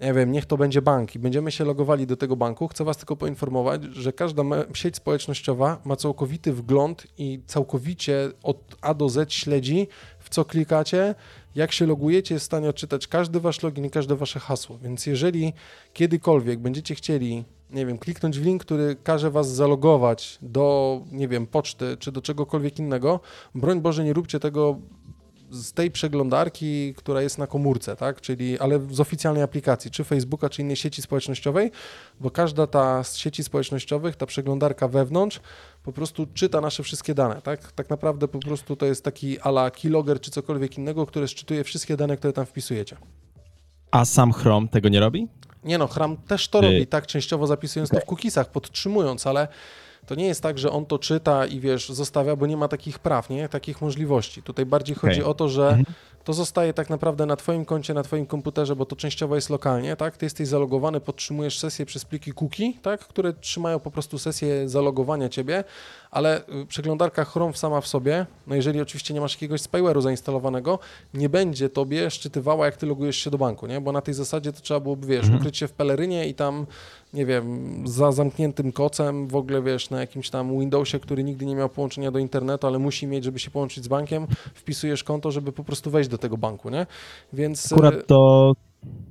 [0.00, 2.96] nie wiem, niech to będzie bank i będziemy się logowali do tego banku, chcę Was
[2.96, 4.42] tylko poinformować, że każda
[4.74, 11.14] sieć społecznościowa ma całkowity wgląd i całkowicie od A do Z śledzi, w co klikacie,
[11.58, 14.78] jak się logujecie, jest w stanie odczytać każdy Wasz login i każde Wasze hasło.
[14.82, 15.52] Więc jeżeli
[15.92, 21.46] kiedykolwiek będziecie chcieli nie wiem, kliknąć w link, który każe was zalogować do, nie wiem,
[21.46, 23.20] poczty czy do czegokolwiek innego,
[23.54, 24.78] broń Boże, nie róbcie tego
[25.50, 28.20] z tej przeglądarki, która jest na komórce, tak?
[28.20, 31.70] Czyli, ale z oficjalnej aplikacji, czy Facebooka, czy innej sieci społecznościowej,
[32.20, 35.40] bo każda ta z sieci społecznościowych, ta przeglądarka wewnątrz,
[35.82, 37.72] po prostu czyta nasze wszystkie dane, tak?
[37.72, 41.96] Tak naprawdę po prostu to jest taki ala keylogger, czy cokolwiek innego, który szczytuje wszystkie
[41.96, 42.96] dane, które tam wpisujecie.
[43.90, 45.28] A sam Chrome tego nie robi?
[45.64, 49.48] Nie no, Hram też to robi, tak, częściowo zapisując to w cookiesach, podtrzymując, ale
[50.08, 52.98] to nie jest tak, że on to czyta i wiesz, zostawia, bo nie ma takich
[52.98, 53.48] praw, nie?
[53.48, 54.42] Takich możliwości.
[54.42, 55.10] Tutaj bardziej okay.
[55.10, 55.84] chodzi o to, że mhm.
[56.24, 59.96] to zostaje tak naprawdę na twoim koncie, na twoim komputerze, bo to częściowo jest lokalnie,
[59.96, 60.16] tak?
[60.16, 63.00] Ty jesteś zalogowany, podtrzymujesz sesję przez pliki cookie, tak?
[63.00, 65.64] Które trzymają po prostu sesję zalogowania ciebie,
[66.10, 70.78] ale y, przeglądarka Chrome sama w sobie, no jeżeli oczywiście nie masz jakiegoś spyware'u zainstalowanego,
[71.14, 73.80] nie będzie tobie szczytywała, jak ty logujesz się do banku, nie?
[73.80, 75.38] Bo na tej zasadzie to trzeba byłoby, wiesz, mhm.
[75.38, 76.66] ukryć się w pelerynie i tam,
[77.14, 81.56] nie wiem, za zamkniętym kocem, w ogóle, wiesz, na jakimś tam Windowsie, który nigdy nie
[81.56, 85.52] miał połączenia do internetu, ale musi mieć, żeby się połączyć z bankiem, wpisujesz konto, żeby
[85.52, 86.86] po prostu wejść do tego banku, nie?
[87.32, 87.72] Więc...
[87.72, 88.52] Akurat to...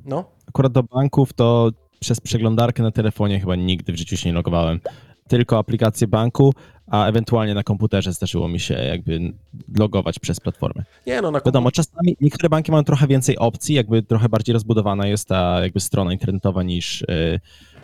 [0.05, 0.25] No?
[0.47, 4.79] Akurat do banków to przez przeglądarkę na telefonie chyba nigdy w życiu się nie logowałem.
[5.27, 6.53] Tylko aplikację banku,
[6.88, 9.33] a ewentualnie na komputerze zdarzyło mi się jakby
[9.77, 10.83] logować przez platformę.
[11.07, 15.07] Nie no, na Wiadomo, czasami niektóre banki mają trochę więcej opcji, jakby trochę bardziej rozbudowana
[15.07, 17.39] jest ta jakby strona internetowa niż, yy,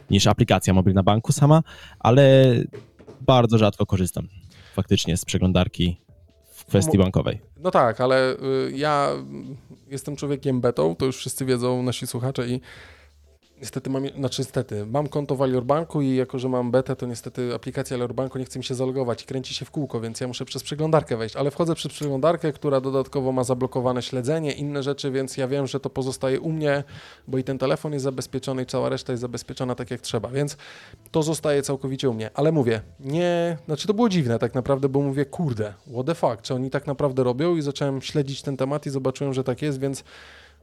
[0.10, 1.64] niż aplikacja mobilna banku sama,
[2.00, 2.56] ale
[3.22, 4.28] bardzo rzadko korzystam
[4.74, 5.98] faktycznie z przeglądarki
[6.54, 7.42] w kwestii bankowej.
[7.60, 8.38] No tak, ale y,
[8.76, 9.10] ja
[9.88, 12.62] jestem człowiekiem betą, to już wszyscy wiedzą, nasi słuchacze i
[13.60, 17.56] Niestety mam, znaczy niestety, mam konto w Aliorbanku i jako, że mam betę, to niestety
[17.56, 20.46] aplikacja Aliorbanku nie chce mi się zalogować i kręci się w kółko, więc ja muszę
[20.46, 25.38] przez przeglądarkę wejść, ale wchodzę przez przeglądarkę, która dodatkowo ma zablokowane śledzenie, inne rzeczy, więc
[25.38, 26.84] ja wiem, że to pozostaje u mnie,
[27.28, 30.58] bo i ten telefon jest zabezpieczony i cała reszta jest zabezpieczona tak jak trzeba, więc
[31.12, 35.02] to zostaje całkowicie u mnie, ale mówię, nie, znaczy to było dziwne tak naprawdę, bo
[35.02, 37.56] mówię, kurde, what the fuck, czy oni tak naprawdę robią?
[37.56, 40.04] I zacząłem śledzić ten temat i zobaczyłem, że tak jest, więc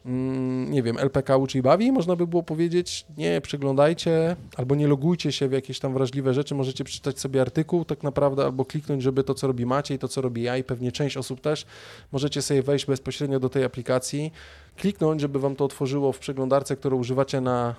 [0.06, 4.86] Mm, nie wiem, LPK uczy i bawi, można by było powiedzieć, nie przeglądajcie albo nie
[4.86, 9.02] logujcie się w jakieś tam wrażliwe rzeczy, możecie przeczytać sobie artykuł tak naprawdę albo kliknąć,
[9.02, 11.66] żeby to, co robi Maciej, to, co robi ja i pewnie część osób też,
[12.12, 14.32] możecie sobie wejść bezpośrednio do tej aplikacji,
[14.76, 17.74] kliknąć, żeby wam to otworzyło w przeglądarce, którą używacie na,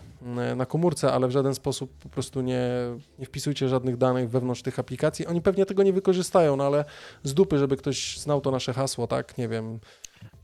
[0.55, 2.69] na komórce, ale w żaden sposób po prostu nie,
[3.19, 5.27] nie wpisujcie żadnych danych wewnątrz tych aplikacji.
[5.27, 6.86] Oni pewnie tego nie wykorzystają, no ale
[7.23, 9.79] z dupy, żeby ktoś znał to nasze hasło, tak, nie wiem,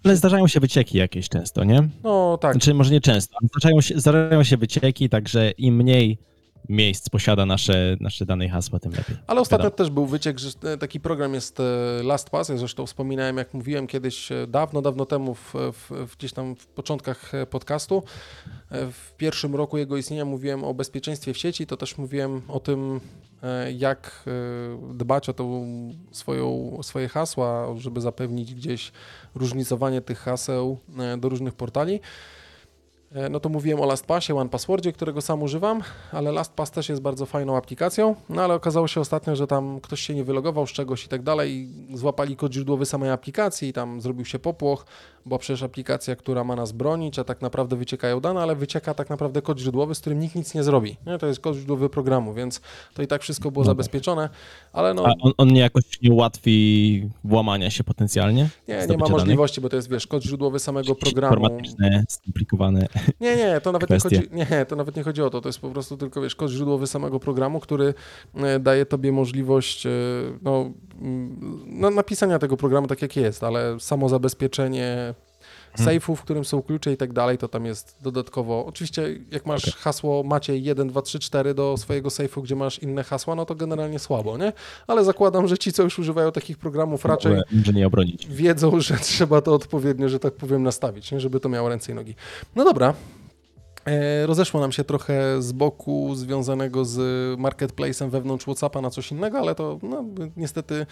[0.04, 1.90] ale zdarzają się wycieki jakieś często, nie?
[2.04, 2.54] No tak.
[2.54, 6.18] Znaczy, może nie często, ale zdarzają się, zdarzają się wycieki, także im mniej
[6.70, 9.18] miejsc posiada nasze, nasze dane i hasła, tym lepiej.
[9.28, 9.78] Ale ostatnio Wiadomo.
[9.78, 11.64] też był wyciek, że e, taki program jest e,
[12.04, 16.56] LastPass, ja zresztą wspominałem, jak mówiłem kiedyś e, dawno, dawno temu, w, w, gdzieś tam
[16.56, 18.04] w początkach podcastu,
[18.72, 23.00] w pierwszym roku jego istnienia mówiłem o bezpieczeństwie w sieci, to też mówiłem o tym,
[23.76, 24.26] jak
[24.94, 25.66] dbać o tą
[26.12, 28.92] swoją, swoje hasła, żeby zapewnić gdzieś
[29.36, 30.78] różnicowanie tych haseł
[31.18, 32.00] do różnych portali.
[33.12, 37.26] E, no to mówiłem o LastPassie, OnePasswordzie, którego sam używam, ale LastPass też jest bardzo
[37.26, 41.06] fajną aplikacją, no ale okazało się ostatnio, że tam ktoś się nie wylogował z czegoś
[41.06, 44.86] i tak dalej, złapali kod źródłowy samej aplikacji tam zrobił się popłoch,
[45.28, 49.10] bo przecież aplikacja, która ma nas bronić, a tak naprawdę wyciekają dane, ale wycieka tak
[49.10, 50.98] naprawdę kod źródłowy, z którym nikt nic nie zrobi.
[51.06, 51.18] Nie?
[51.18, 52.62] To jest kod źródłowy programu, więc
[52.94, 54.30] to i tak wszystko było zabezpieczone,
[54.74, 58.50] ale no A on, on nie jakoś nie ułatwi włamania się potencjalnie?
[58.68, 59.12] nie, nie ma Zdobycia danych?
[59.22, 61.36] możliwości, bo to jest, wiesz, kod źródłowy samego programu.
[61.36, 62.88] Informatyczne, skomplikowane.
[63.22, 65.42] Nie, nie, to nawet nie, chodzi, nie, to nawet nie chodzi o to.
[65.42, 67.94] To jest po prostu tylko, wiesz, kod źródłowy samego programu, który
[68.36, 69.90] e, daje tobie możliwość e,
[70.42, 75.14] no, mm, no, napisania tego programu tak jak jest, ale samo zabezpieczenie.
[75.84, 78.66] Sejfu, w którym są klucze i tak dalej, to tam jest dodatkowo.
[78.66, 79.74] Oczywiście, jak masz Okej.
[79.82, 83.56] hasło Maciej 1, 2, 3, 4 do swojego sejfu, gdzie masz inne hasła, no to
[83.56, 84.54] generalnie słabo, nie?
[84.88, 87.42] Ale zakładam, że ci, co już używają takich programów, raczej
[87.74, 88.28] nie obronić.
[88.28, 91.20] wiedzą, że trzeba to odpowiednio, że tak powiem, nastawić, nie?
[91.20, 92.16] żeby to miało ręce i nogi.
[92.56, 92.94] No dobra.
[93.88, 97.00] E, rozeszło nam się trochę z boku związanego z
[97.40, 100.06] marketplace'em wewnątrz Whatsappa na coś innego, ale to no,
[100.38, 100.86] niestety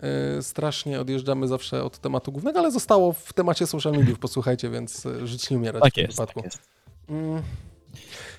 [0.00, 5.06] e, strasznie odjeżdżamy zawsze od tematu głównego, ale zostało w temacie social mediów, posłuchajcie, więc
[5.06, 6.40] e, żyć nie umierać Tak w tym jest, wypadku.
[6.42, 6.58] tak jest.
[7.08, 7.42] Mm.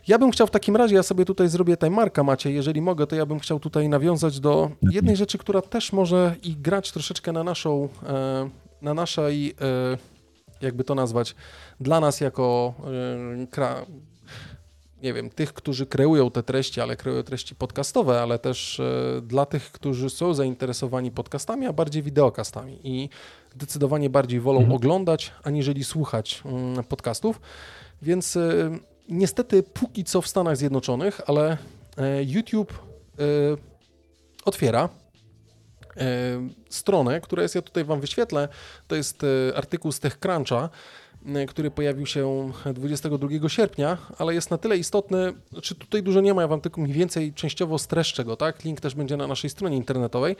[0.07, 3.15] Ja bym chciał w takim razie, ja sobie tutaj zrobię timemarka, macie, jeżeli mogę, to
[3.15, 7.43] ja bym chciał tutaj nawiązać do jednej rzeczy, która też może i grać troszeczkę na
[7.43, 7.89] naszą,
[8.81, 9.55] na naszej,
[10.61, 11.35] jakby to nazwać,
[11.79, 12.73] dla nas jako
[13.51, 13.85] kra,
[15.03, 19.45] nie wiem, tych, którzy kreują te treści, ale kreują treści podcastowe, ale też e, dla
[19.45, 23.09] tych, którzy są zainteresowani podcastami, a bardziej wideokastami i
[23.55, 24.75] zdecydowanie bardziej wolą Mhm.
[24.75, 27.41] oglądać, aniżeli słuchać mm, podcastów.
[28.01, 28.71] Więc e,
[29.09, 31.57] niestety póki co w Stanach Zjednoczonych, ale
[31.97, 32.73] e, YouTube
[34.45, 34.89] otwiera
[36.69, 38.47] stronę, która jest, ja tutaj Wam wyświetlę,
[38.87, 40.69] to jest e, artykuł z TechCruncha,
[41.25, 46.33] e, który pojawił się 22 sierpnia, ale jest na tyle istotny, czy tutaj dużo nie
[46.33, 48.63] ma, ja Wam tylko mniej więcej częściowo streszczę go, tak?
[48.63, 50.35] Link też będzie na naszej stronie internetowej,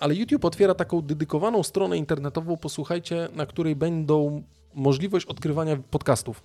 [0.00, 4.42] ale YouTube otwiera taką dedykowaną stronę internetową, posłuchajcie, na której będą
[4.74, 6.42] możliwość odkrywania podcastów.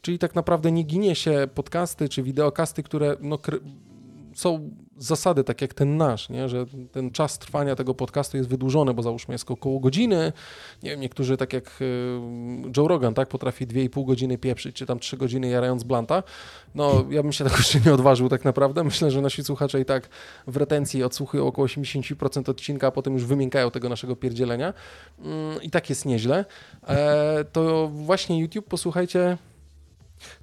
[0.00, 3.38] Czyli tak naprawdę nie ginie się podcasty czy wideokasty, które no,
[4.36, 6.48] są zasady, tak jak ten nasz, nie?
[6.48, 10.32] że ten czas trwania tego podcastu jest wydłużony, bo załóżmy jest około godziny.
[10.82, 12.20] Nie wiem, niektórzy tak jak y,
[12.76, 16.22] Joe Rogan, tak, potrafi 2,5 godziny pieprzyć, czy tam 3 godziny jarając blanta.
[16.74, 18.84] No, ja bym się tak jeszcze nie odważył tak naprawdę.
[18.84, 20.08] Myślę, że nasi słuchacze i tak
[20.46, 24.74] w retencji odsłuchują około 80% odcinka, a potem już wymiękają tego naszego pierdzielenia.
[25.18, 26.44] Mm, I tak jest nieźle.
[26.88, 29.38] E, to właśnie YouTube, posłuchajcie,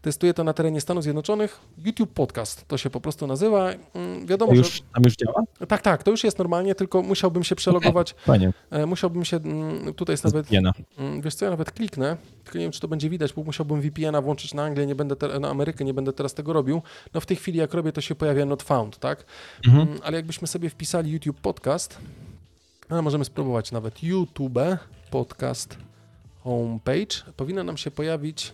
[0.02, 1.60] Testuję to na terenie Stanów Zjednoczonych.
[1.86, 3.70] YouTube Podcast to się po prostu nazywa.
[3.94, 5.44] Mm, Wiadomo, już, tam już działa?
[5.60, 5.68] że.
[5.68, 8.16] Tak, tak, to już jest normalnie, tylko musiałbym się przelogować.
[8.26, 8.54] Fajnie.
[8.72, 9.38] e, Musiałbym się.
[9.38, 10.48] mm, Tutaj jest nawet.
[10.98, 13.82] Mm, Wiesz co, ja nawet kliknę, tylko nie wiem, czy to będzie widać, bo musiałbym
[13.82, 16.82] VPN-a włączyć na Anglię, nie będę te, na Amerykę, nie będę teraz tego robił.
[17.14, 19.26] No w tej chwili, jak robię, to się pojawia not found, tak?
[19.68, 19.88] Mhm.
[19.88, 21.98] Mm, Ale jakbyśmy sobie wpisali YouTube Podcast,
[22.90, 24.60] a możemy spróbować nawet YouTube
[25.12, 25.78] Podcast
[26.44, 28.54] Homepage, powinna nam się pojawić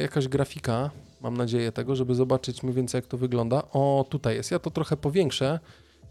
[0.00, 3.62] jakaś grafika, mam nadzieję tego, żeby zobaczyć mniej więcej jak to wygląda.
[3.72, 4.50] O, tutaj jest.
[4.50, 5.58] Ja to trochę powiększę.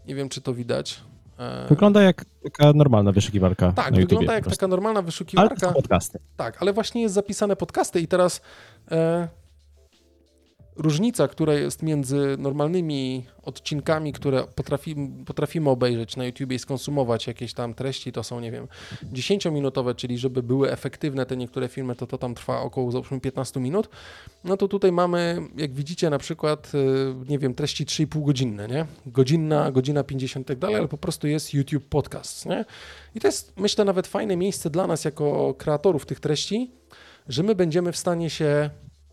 [0.06, 1.00] Nie wiem, czy to widać.
[1.38, 5.66] E, Wygląda jak taka normalna wyszukiwarka tak, na wygląda jak taka normalna Ale to wyszukiwarka.
[5.68, 6.18] są podcasty.
[6.36, 8.40] Tak, ale właśnie jest zapisane podcasty i teraz
[8.90, 9.28] e,
[10.78, 17.54] różnica, która jest między normalnymi odcinkami, które potrafimy, potrafimy obejrzeć na YouTube i skonsumować jakieś
[17.54, 18.68] tam treści, to są, nie wiem,
[19.12, 23.60] 10-minutowe, czyli żeby były efektywne te niektóre filmy, to to tam trwa około, załóżmy, 15
[23.60, 23.88] minut,
[24.44, 28.86] no to tutaj mamy, jak widzicie, na przykład, e, nie wiem, treści 3,5 godzinne, nie?
[29.06, 32.64] Godzinna, godzina 50 i tak dalej, ale po prostu jest YouTube Podcast, nie?
[33.14, 36.70] I to jest, myślę, nawet fajne miejsce dla nas jako kreatorów tych treści,
[37.28, 38.70] że my będziemy w stanie się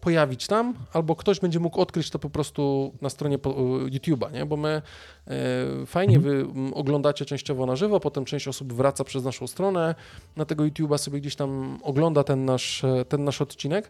[0.09, 3.53] pojawić tam, albo ktoś będzie mógł odkryć to po prostu na stronie po-
[3.89, 4.45] YouTube'a, nie?
[4.45, 4.81] Bo my
[5.27, 9.95] e, fajnie wy m, oglądacie częściowo na żywo, potem część osób wraca przez naszą stronę,
[10.35, 13.89] na tego YouTube'a sobie gdzieś tam ogląda ten nasz, ten nasz odcinek,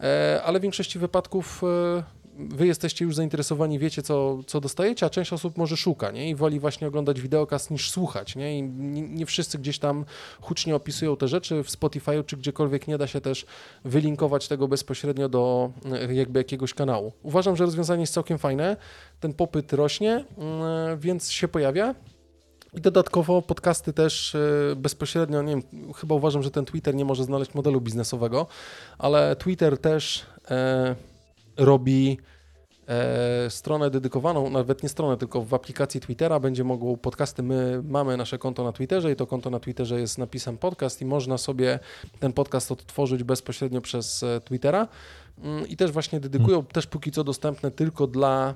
[0.00, 2.02] e, ale w większości wypadków e,
[2.38, 6.30] wy jesteście już zainteresowani, wiecie co, co dostajecie, a część osób może szuka, nie?
[6.30, 8.58] I woli właśnie oglądać wideokast niż słuchać, nie?
[8.58, 10.04] I nie, wszyscy gdzieś tam
[10.40, 13.46] hucznie opisują te rzeczy w Spotify'u czy gdziekolwiek nie da się też
[13.84, 17.12] wylinkować tego bezpośrednio do e, jakby jakiegoś kanału.
[17.22, 18.76] Uważam, że rozwiązanie jest całkiem fajne,
[19.20, 21.94] ten popyt rośnie, mm, więc się pojawia.
[22.74, 25.62] I dodatkowo podcasty też e, bezpośrednio, nie wiem,
[25.96, 28.46] chyba uważam, że ten Twitter nie może znaleźć modelu biznesowego,
[28.98, 30.94] ale Twitter też e,
[31.56, 32.18] robi
[32.88, 38.16] e, stronę dedykowaną, nawet nie stronę, tylko w aplikacji Twittera będzie mogło podcasty, my mamy
[38.16, 41.78] nasze konto na Twitterze i to konto na Twitterze jest napisem podcast i można sobie
[42.20, 44.88] ten podcast odtworzyć bezpośrednio przez e, Twittera.
[45.42, 46.72] Mm, i też właśnie dedykują, Hmm.
[46.72, 48.54] też póki co dostępne tylko dla,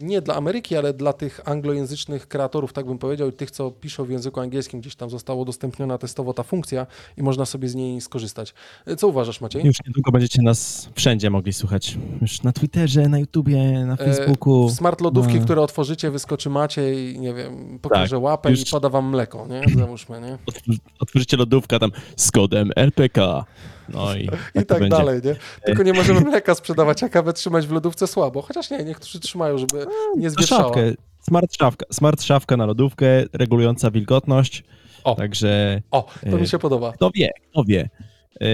[0.00, 4.04] nie dla Ameryki, ale dla tych anglojęzycznych kreatorów, tak bym powiedział, i tych, co piszą
[4.04, 6.86] w języku angielskim, gdzieś tam została udostępniona testowo ta funkcja
[7.16, 8.54] i można sobie z niej skorzystać.
[8.86, 9.64] E, Co uważasz, Maciej?
[9.66, 11.98] Już niedługo będziecie nas wszędzie mogli słuchać.
[12.20, 14.68] Już na Twitterze, na YouTubie, na Facebooku.
[14.68, 15.44] W smart lodówki, No.
[15.44, 19.46] które otworzycie, wyskoczy Maciej i nie wiem, pokaże Tak, łapę już- i poda wam mleko,
[19.46, 19.62] nie?
[19.78, 20.38] Załóżmy, nie?
[21.00, 23.44] Otworzycie lodówkę tam z kodem RPK.
[23.88, 24.88] No i, I to tak będzie.
[24.96, 25.36] dalej, nie?
[25.64, 28.42] Tylko nie możemy mleka sprzedawać, a kawę trzymać w lodówce słabo.
[28.42, 30.62] Chociaż nie, niektórzy trzymają, żeby nie To zwietrzała.
[30.62, 34.64] szafkę, smart szafka, smart szafka na lodówkę, regulująca wilgotność.
[35.04, 35.14] O.
[35.14, 36.92] Także O, to E, mi się podoba.
[36.92, 37.90] kto wie, kto wie.
[38.40, 38.48] Yy,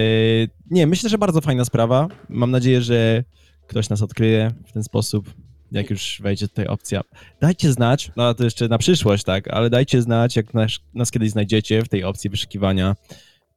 [0.71, 2.07] nie, myślę, że bardzo fajna sprawa.
[2.29, 3.23] Mam nadzieję, że
[3.67, 5.29] ktoś nas odkryje w ten sposób,
[5.71, 7.01] jak już wejdzie tutaj opcja.
[7.41, 11.29] Dajcie znać, no to jeszcze na przyszłość, tak, ale dajcie znać, jak nas, nas kiedyś
[11.31, 12.95] znajdziecie w tej opcji wyszukiwania.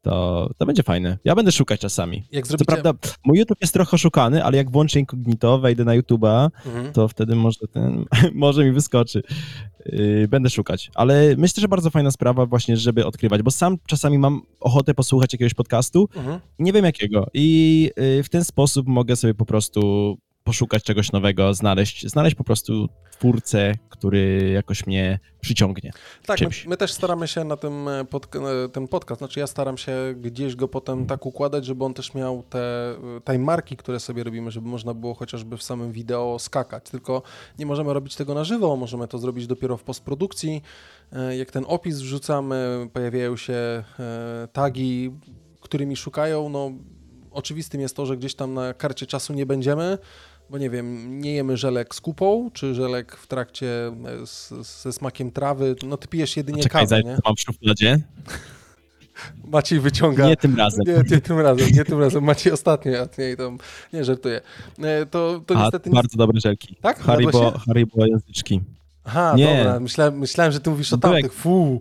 [0.02, 1.18] To, to będzie fajne.
[1.24, 2.24] Ja będę szukać czasami.
[2.32, 2.64] Jak Co zrobicie...
[2.82, 6.92] prawda, mój YouTube jest trochę oszukany, ale jak włączę incognito, wejdę na YouTube'a, Mhm.
[6.92, 9.22] to wtedy może ten, może mi wyskoczy.
[9.86, 10.90] Yy, Będę szukać.
[10.94, 15.32] Ale myślę, że bardzo fajna sprawa właśnie, żeby odkrywać, bo sam czasami mam ochotę posłuchać
[15.32, 16.40] jakiegoś podcastu Mhm.
[16.58, 17.26] nie wiem jakiego.
[17.34, 22.44] I yy, w ten sposób mogę sobie po prostu poszukać czegoś nowego, znaleźć, znaleźć po
[22.44, 25.92] prostu twórcę, który jakoś mnie przyciągnie.
[26.26, 29.46] Tak, my, my też staramy się na tym e, pod, e, ten podcast, znaczy ja
[29.46, 34.00] staram się gdzieś go potem tak układać, żeby on też miał te tej marki, które
[34.00, 36.90] sobie robimy, żeby można było chociażby w samym wideo skakać.
[36.90, 37.22] Tylko
[37.58, 40.62] nie możemy robić tego na żywo, możemy to zrobić dopiero w postprodukcji.
[41.12, 43.84] E, Jak ten opis wrzucamy, pojawiają się e,
[44.52, 45.10] tagi,
[45.60, 46.70] którymi szukają, no
[47.30, 49.98] oczywistym jest to, że gdzieś tam na karcie czasu nie będziemy,
[50.50, 54.48] bo nie wiem, nie jemy żelek z kupą, czy żelek w trakcie e, z,
[54.82, 57.16] ze smakiem trawy, no ty pijesz jedynie Czekaj, kawę, nie?
[57.24, 57.98] mam w szufladzie.
[59.44, 60.26] Maciej wyciąga...
[60.28, 60.84] Nie tym razem.
[60.86, 62.24] Nie, nie tym razem, nie tym razem.
[62.24, 63.58] Maciej ostatnio, a nie, tam,
[63.92, 64.40] nie żartuję.
[64.78, 65.90] E, To, to A, niestety...
[65.90, 66.76] nic- bardzo dobre żelki.
[66.80, 67.00] Tak?
[67.00, 68.60] Haribo, Haribo języczki.
[69.04, 69.56] Aha, Nie.
[69.56, 71.80] dobra, myślałem, myślałem, że ty mówisz o tamtych, fu.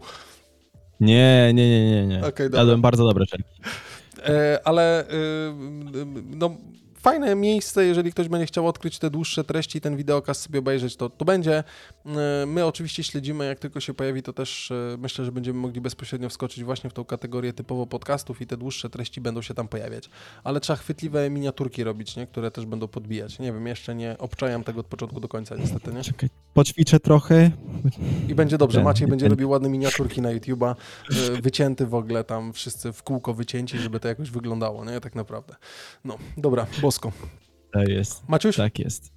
[0.99, 2.19] Nie, nie, nie, nie, nie.
[2.19, 2.59] Dobra.
[2.59, 3.61] Jadłem bardzo dobre żelki.
[4.25, 5.07] E, ale y,
[6.25, 6.57] no,
[7.07, 11.09] fajne miejsce, jeżeli ktoś będzie chciał odkryć te dłuższe treści, ten wideokast sobie obejrzeć, to,
[11.09, 11.63] to będzie.
[12.05, 15.81] E, My oczywiście śledzimy, jak tylko się pojawi, to też e, myślę, że będziemy mogli
[15.81, 19.67] bezpośrednio wskoczyć właśnie w tą kategorię typowo podcastów i te dłuższe treści będą się tam
[19.67, 20.09] pojawiać.
[20.43, 22.27] Ale trzeba chwytliwe miniaturki robić, nie?
[22.27, 23.39] które też będą podbijać.
[23.39, 26.03] Nie wiem, jeszcze nie obczajam tego od początku do końca niestety, nie?
[26.03, 27.51] Czekaj, poćwiczę trochę.
[28.27, 28.83] I będzie dobrze.
[28.83, 30.75] Maciej będzie robił ładne miniaturki na YouTube'a,
[31.37, 35.01] y, wycięty w ogóle tam wszyscy w kółko wycięci, żeby to jakoś wyglądało, nie?
[35.01, 35.55] Tak naprawdę.
[36.05, 36.67] No, dobra,
[37.73, 38.29] To jest.
[38.29, 38.55] Maciuś?
[38.55, 39.11] Tak jest.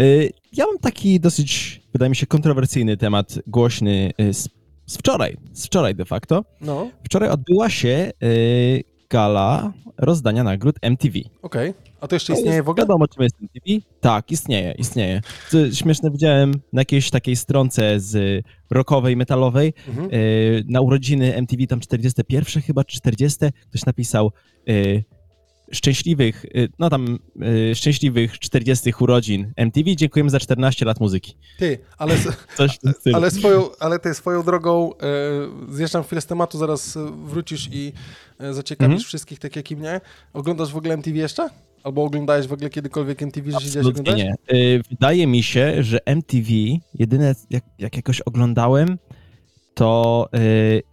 [0.00, 4.48] Y, Ja mam taki dosyć, wydaje mi się, kontrowersyjny temat, głośny y, z,
[4.86, 6.44] z wczoraj, z wczoraj de facto.
[6.60, 11.18] No, Wczoraj odbyła się y, gala rozdania nagród MTV.
[11.42, 11.74] okej.
[12.00, 12.84] A to jeszcze To istnieje jest- w ogóle?
[12.86, 13.80] Wiadomo, czym jest MTV?
[14.00, 15.20] Tak, istnieje, istnieje.
[15.50, 20.08] Co śmieszne, widziałem na jakiejś takiej stronce z rockowej, metalowej, Mhm.
[20.14, 23.38] y, na urodziny MTV tam 41 chyba, czy 40,
[23.70, 24.32] ktoś napisał
[24.68, 25.04] y,
[25.72, 27.18] szczęśliwych, y, no tam
[27.70, 31.36] y, szczęśliwych 40 urodzin MTV, dziękujemy za 14 lat muzyki.
[31.58, 32.14] Ty, ale,
[32.56, 32.78] Coś
[33.14, 34.98] ale, swoją, ale ty swoją drogą e,
[35.74, 37.92] zjeżdżam chwilę z tematu, zaraz e, wrócisz i
[38.40, 39.04] e, zaciekawisz Mhm.
[39.08, 40.00] wszystkich, tak jak i mnie.
[40.32, 41.48] Oglądasz w ogóle MTV jeszcze?
[41.82, 44.16] Albo oglądałeś w ogóle kiedykolwiek MTV, że siedziałeś oglądać?
[44.16, 44.34] nie.
[44.52, 46.48] Y, Wydaje mi się, że MTV,
[46.94, 48.98] jedyne jak, jak jakoś oglądałem,
[49.74, 50.28] to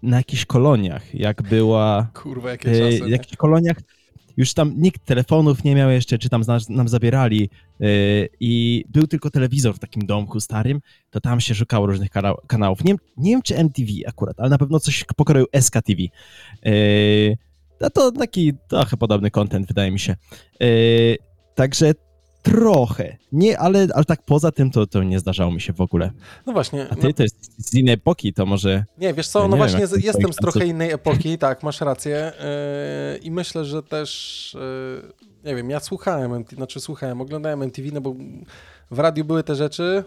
[0.03, 3.09] na jakichś koloniach, jak była Kurwa, jakie czasy.
[3.09, 3.77] jakichś koloniach,
[4.37, 7.49] już tam nikt telefonów nie miał jeszcze, czy tam nam zabierali
[7.81, 12.35] y, i był tylko telewizor w takim domku starym, to tam się szukało różnych kana-
[12.47, 12.83] kanałów.
[12.83, 16.01] Nie, nie wiem, czy MTV akurat, ale na pewno coś pokroju SKTV.
[16.67, 17.37] Y,
[17.81, 20.15] no to taki trochę podobny content, wydaje mi się.
[20.63, 21.17] Y,
[21.55, 21.93] także
[22.41, 26.11] trochę, nie, ale, ale tak poza tym to, to nie zdarzało mi się w ogóle.
[26.45, 26.87] No właśnie.
[26.89, 28.85] A no- ty to jest z innej epoki, to może...
[28.97, 31.37] Nie, wiesz co, Ja no nie wiem, właśnie jak z- jestem z trochę innej epoki,
[31.47, 32.31] tak, masz rację
[33.13, 34.57] yy, i myślę, że też,
[35.03, 35.11] yy,
[35.49, 38.15] nie wiem, ja słuchałem, MTV, znaczy słuchałem, oglądałem MTV, no bo
[38.91, 40.03] w radiu były te rzeczy,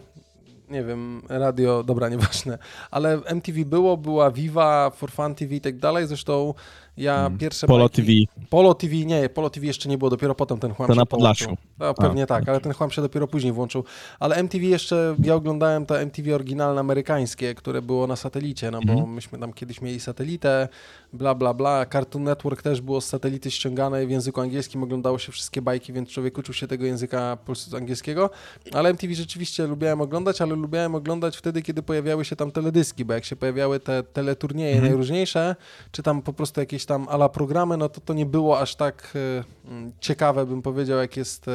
[0.70, 2.58] nie wiem, radio, dobra, nieważne,
[2.90, 6.54] ale MTV było, była Viva, For Fun TV i tak dalej, zresztą
[6.96, 10.34] ja Mm, pierwsze Polo bajki- TV, Polo TV, nie, Polo TV jeszcze nie było, dopiero
[10.34, 11.56] potem ten chłam To się na Podlasiu.
[11.78, 13.84] No, pewnie tak, ale ten chłam się dopiero później włączył.
[14.20, 18.92] Ale MTV jeszcze, ja oglądałem te MTV oryginalne amerykańskie, które było na satelicie, no bo
[18.92, 19.12] Mhm.
[19.12, 20.68] myśmy tam kiedyś mieli satelitę,
[21.12, 21.86] bla, bla, bla.
[21.86, 26.08] Cartoon Network też było z satelity ściągane w języku angielskim, oglądało się wszystkie bajki, więc
[26.08, 28.30] człowiek uczył się tego języka pols- angielskiego.
[28.72, 33.14] Ale MTV rzeczywiście lubiałem oglądać, ale lubiałem oglądać wtedy, kiedy pojawiały się tam teledyski, bo
[33.14, 34.88] jak się pojawiały te teleturnieje Mhm.
[34.88, 35.56] najróżniejsze,
[35.92, 39.12] czy tam po prostu jakieś tam ala programy, no to to nie było aż tak
[39.14, 41.50] e, mm, ciekawe, bym powiedział, jak jest, e,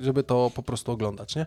[0.00, 1.46] żeby to po prostu oglądać, nie?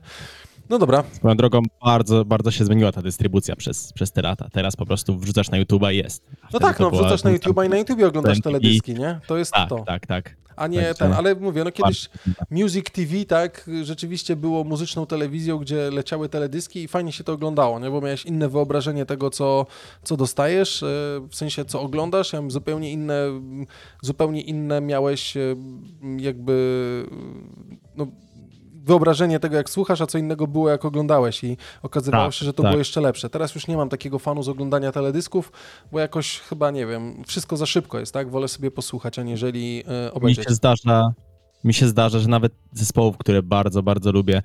[0.69, 1.03] No dobra.
[1.11, 4.49] Swoją drogą bardzo, bardzo się zmieniła ta dystrybucja przez, przez te lata.
[4.51, 6.23] Teraz po prostu wrzucasz na YouTube'a i jest.
[6.53, 9.19] No tak, no wrzucasz na YouTube'a i na YouTubie oglądasz teledyski, nie?
[9.27, 9.83] To jest Tak, to.
[9.87, 10.35] tak, tak.
[10.55, 12.09] A nie Także- ten, ale mówię, no kiedyś.
[12.51, 17.79] Music TV, tak, rzeczywiście było muzyczną telewizją, gdzie leciały teledyski i fajnie się to oglądało,
[17.79, 17.89] nie?
[17.89, 19.65] Bo miałeś inne wyobrażenie tego, co,
[20.03, 20.87] co dostajesz, e,
[21.29, 23.25] w sensie co oglądasz, ja zupełnie inne,
[24.01, 25.55] zupełnie inne miałeś e,
[26.17, 27.05] jakby
[27.95, 28.07] no,
[28.83, 32.53] wyobrażenie tego, jak słuchasz, a co innego było, jak oglądałeś i okazywało Tak, się, że
[32.53, 32.71] to tak.
[32.71, 33.29] było jeszcze lepsze.
[33.29, 35.51] Teraz już nie mam takiego fanu z oglądania teledysków,
[35.91, 38.29] bo jakoś chyba, nie wiem, wszystko za szybko jest, tak?
[38.31, 40.47] Wolę sobie posłuchać, aniżeli e, Mi obejrzeć.
[40.47, 41.13] się zdarza,
[41.63, 44.41] mi się zdarza, że nawet zespołów, które bardzo, bardzo lubię,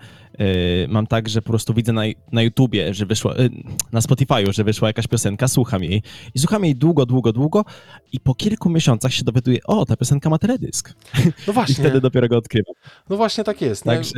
[0.88, 3.50] mam tak, że po prostu widzę na, na YouTubie, że wyszła, yy,
[3.92, 6.02] na Spotify'u, że wyszła jakaś piosenka, słucham jej
[6.34, 7.64] i słucham jej długo, długo, długo
[8.12, 10.94] i po kilku miesiącach się dowiaduję, o, ta piosenka ma teledysk.
[11.24, 11.74] No I właśnie.
[11.74, 12.74] wtedy dopiero go odkrywam.
[13.10, 13.84] No właśnie tak jest.
[13.84, 14.12] Także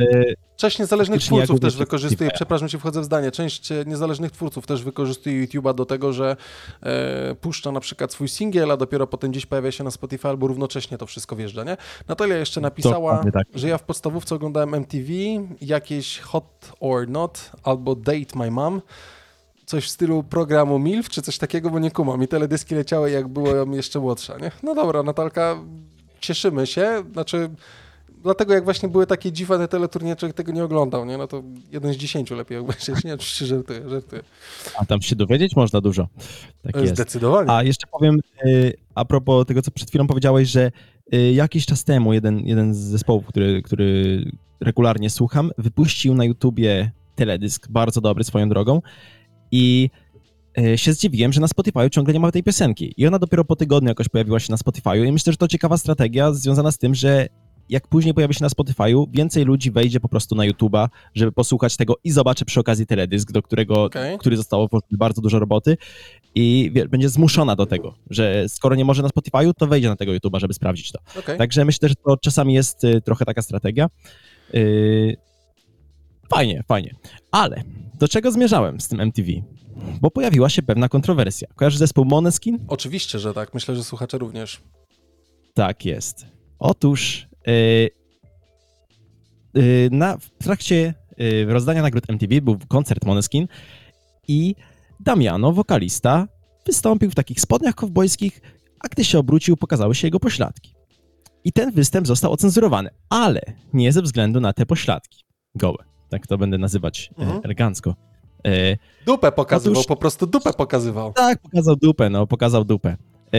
[0.57, 4.83] Część niezależnych twórców też wykorzystuje, przepraszam cię, wchodzę w zdanie, część e, niezależnych twórców też
[4.83, 6.35] wykorzystuje YouTube'a do tego, że
[6.83, 10.47] e, puszcza na przykład swój singiel, a dopiero potem gdzieś pojawia się na Spotify albo
[10.47, 11.77] równocześnie to wszystko wjeżdża, nie?
[12.07, 13.47] Natalia jeszcze napisała, tak.
[13.55, 15.13] że ja w podstawówce oglądałem MTV,
[15.61, 18.81] jakieś Hot or Not albo Date My Mom,
[19.65, 22.23] coś w stylu programu MILF czy coś takiego, bo nie kumam.
[22.23, 24.51] I teledyski leciały jak byłem jeszcze młodsza, nie?
[24.63, 25.57] No dobra, Natalka,
[26.19, 27.49] cieszymy się, znaczy...
[28.23, 31.17] Dlatego jak właśnie były takie dziwne teleturnieje, człowiek tego nie oglądał, nie?
[31.17, 33.03] No to jeden z dziesięciu lepiej obejrzeć.
[33.03, 34.21] Nie, oczywiście żartuję, żartuję.
[34.79, 36.07] a tam się dowiedzieć można dużo.
[36.63, 36.93] Tak jest.
[36.93, 37.51] Zdecydowanie.
[37.51, 40.71] A jeszcze powiem, y, a propos tego, co przed chwilą powiedziałeś, że
[41.33, 44.23] jakiś czas temu jeden, jeden z zespołów, który, który
[44.59, 48.81] regularnie słucham, wypuścił na YouTubie teledysk, bardzo dobry swoją drogą
[49.51, 49.89] i
[50.59, 52.93] y, się zdziwiłem, że na Spotify ciągle nie ma tej piosenki.
[52.97, 55.77] I ona dopiero po tygodniu jakoś pojawiła się na Spotify i myślę, że to ciekawa
[55.77, 57.27] strategia związana z tym, że
[57.69, 61.77] jak później pojawi się na Spotify'u, więcej ludzi wejdzie po prostu na YouTube'a, żeby posłuchać
[61.77, 64.17] tego i zobaczy przy okazji teledysk, do którego, Okej.
[64.17, 65.77] który zostało bardzo dużo roboty
[66.35, 69.95] i wie, będzie zmuszona do tego, że skoro nie może na Spotify'u, to wejdzie na
[69.95, 70.99] tego YouTube'a, żeby sprawdzić to.
[71.19, 71.37] Okej.
[71.37, 73.89] Także myślę, że to czasami jest y, trochę taka strategia.
[74.55, 75.17] Y,
[76.29, 76.95] fajnie, fajnie.
[77.31, 77.63] Ale
[77.99, 79.31] do czego zmierzałem z tym MTV?
[80.01, 81.47] Bo pojawiła się pewna kontrowersja.
[81.55, 82.59] Kojarzysz zespół Moneskin?
[82.67, 83.53] Oczywiście, że tak.
[83.53, 84.61] Myślę, że słuchacze również.
[85.53, 86.25] Tak jest.
[86.59, 87.27] Otóż
[89.91, 93.47] na, w trakcie y, rozdania nagród MTV był koncert Moneskin
[94.27, 94.55] i
[94.99, 96.27] Damiano, wokalista,
[96.65, 98.41] wystąpił w takich spodniach kowbojskich,
[98.79, 100.73] a gdy się obrócił, pokazały się jego pośladki.
[101.43, 103.41] I ten występ został ocenzurowany, ale
[103.73, 105.23] nie ze względu na te pośladki.
[105.55, 105.83] Gołe.
[106.09, 107.41] Tak to będę nazywać e, Mhm.
[107.43, 107.95] elegancko.
[108.47, 111.13] E, Dupę pokazywał, Otóż- po prostu dupę pokazywał.
[111.13, 112.89] tak, pokazał dupę, no, pokazał dupę.
[113.33, 113.37] E,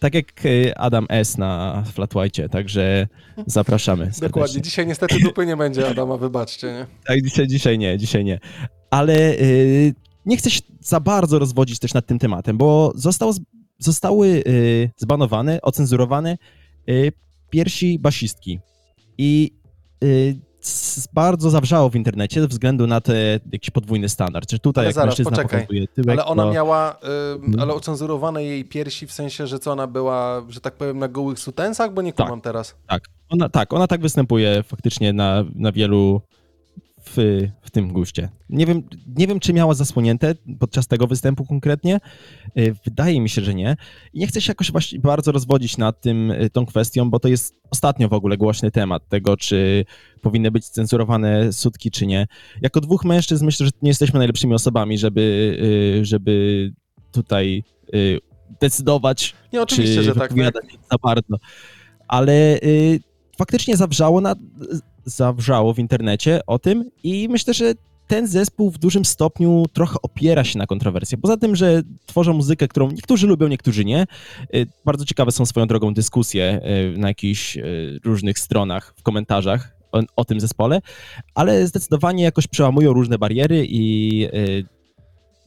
[0.00, 1.38] tak jak e, Adam S.
[1.38, 3.08] na Flat White'cie, także
[3.46, 4.28] zapraszamy serdecznie.
[4.28, 4.62] Dokładnie.
[4.62, 6.86] Dzisiaj niestety dupy nie będzie, Adama, wybaczcie, nie?
[7.06, 8.40] Tak, dzisiaj, dzisiaj nie, dzisiaj nie.
[8.90, 9.94] Ale y,
[10.26, 13.32] nie chcę się za bardzo rozwodzić też nad tym tematem, bo został,
[13.78, 16.38] zostały y, zbanowane, ocenzurowane
[16.88, 17.12] y,
[17.50, 18.60] piersi basistki.
[19.18, 19.52] I
[21.12, 24.94] bardzo zawrzało w internecie ze względu na te jakiś podwójny standard, że tutaj Ale jak
[24.94, 25.60] zaraz, mężczyzna poczekaj.
[25.60, 26.52] pokazuje tyłek, Ale ona to...
[26.52, 26.96] miała,
[27.56, 31.08] y, ale ocenzurowane jej piersi w sensie, że co ona była, że tak powiem, na
[31.08, 32.26] gołych sutensach, bo nie Tak.
[32.26, 32.74] kumam teraz.
[32.88, 36.20] Tak, ona, tak, ona tak występuje faktycznie na, na wielu
[37.16, 38.28] w, w tym guście.
[38.48, 38.82] Nie wiem,
[39.16, 42.00] nie wiem, czy miała zasłonięte podczas tego występu konkretnie.
[42.58, 43.76] Y, Wydaje mi się, że nie.
[44.12, 47.28] I nie chcę się jakoś właśnie bardzo rozwodzić nad tym, y, tą kwestią, bo to
[47.28, 49.84] jest ostatnio w ogóle głośny temat tego, czy
[50.22, 52.26] powinny być cenzurowane sutki, czy nie.
[52.62, 55.56] Jako dwóch mężczyzn myślę, że nie jesteśmy najlepszymi osobami, żeby,
[56.00, 56.72] y, żeby
[57.12, 57.64] tutaj
[58.60, 60.18] decydować, Nie, oczywiście, czy że tak.
[60.18, 60.30] tak.
[60.30, 61.36] wypowiadać za bardzo.
[62.08, 62.58] Ale
[63.38, 64.34] faktycznie zawrzało, na,
[65.04, 67.74] zawrzało w internecie o tym i myślę, że
[68.10, 71.18] ten zespół w dużym stopniu trochę opiera się na kontrowersje.
[71.18, 74.06] Poza tym, że tworzą muzykę, którą niektórzy lubią, niektórzy nie.
[74.54, 76.60] Y, Bardzo ciekawe są swoją drogą dyskusje
[76.94, 80.80] y, na jakichś y, różnych stronach, w komentarzach o, o tym zespole,
[81.34, 84.28] ale zdecydowanie jakoś przełamują różne bariery i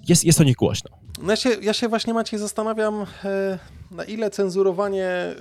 [0.08, 1.03] jest, jest o nich głośno.
[1.22, 3.60] No ja, się, ja się właśnie Maciej zastanawiam, e,
[3.92, 5.36] na ile cenzurowanie, e,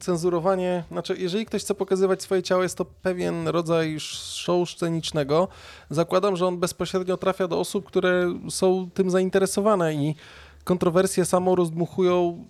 [0.00, 5.48] cenzurowanie, znaczy jeżeli ktoś chce pokazywać swoje ciało, jest to pewien rodzaj show scenicznego.
[5.90, 10.14] Zakładam, że on bezpośrednio trafia do osób, które są tym zainteresowane i
[10.64, 12.44] kontrowersje samo rozdmuchują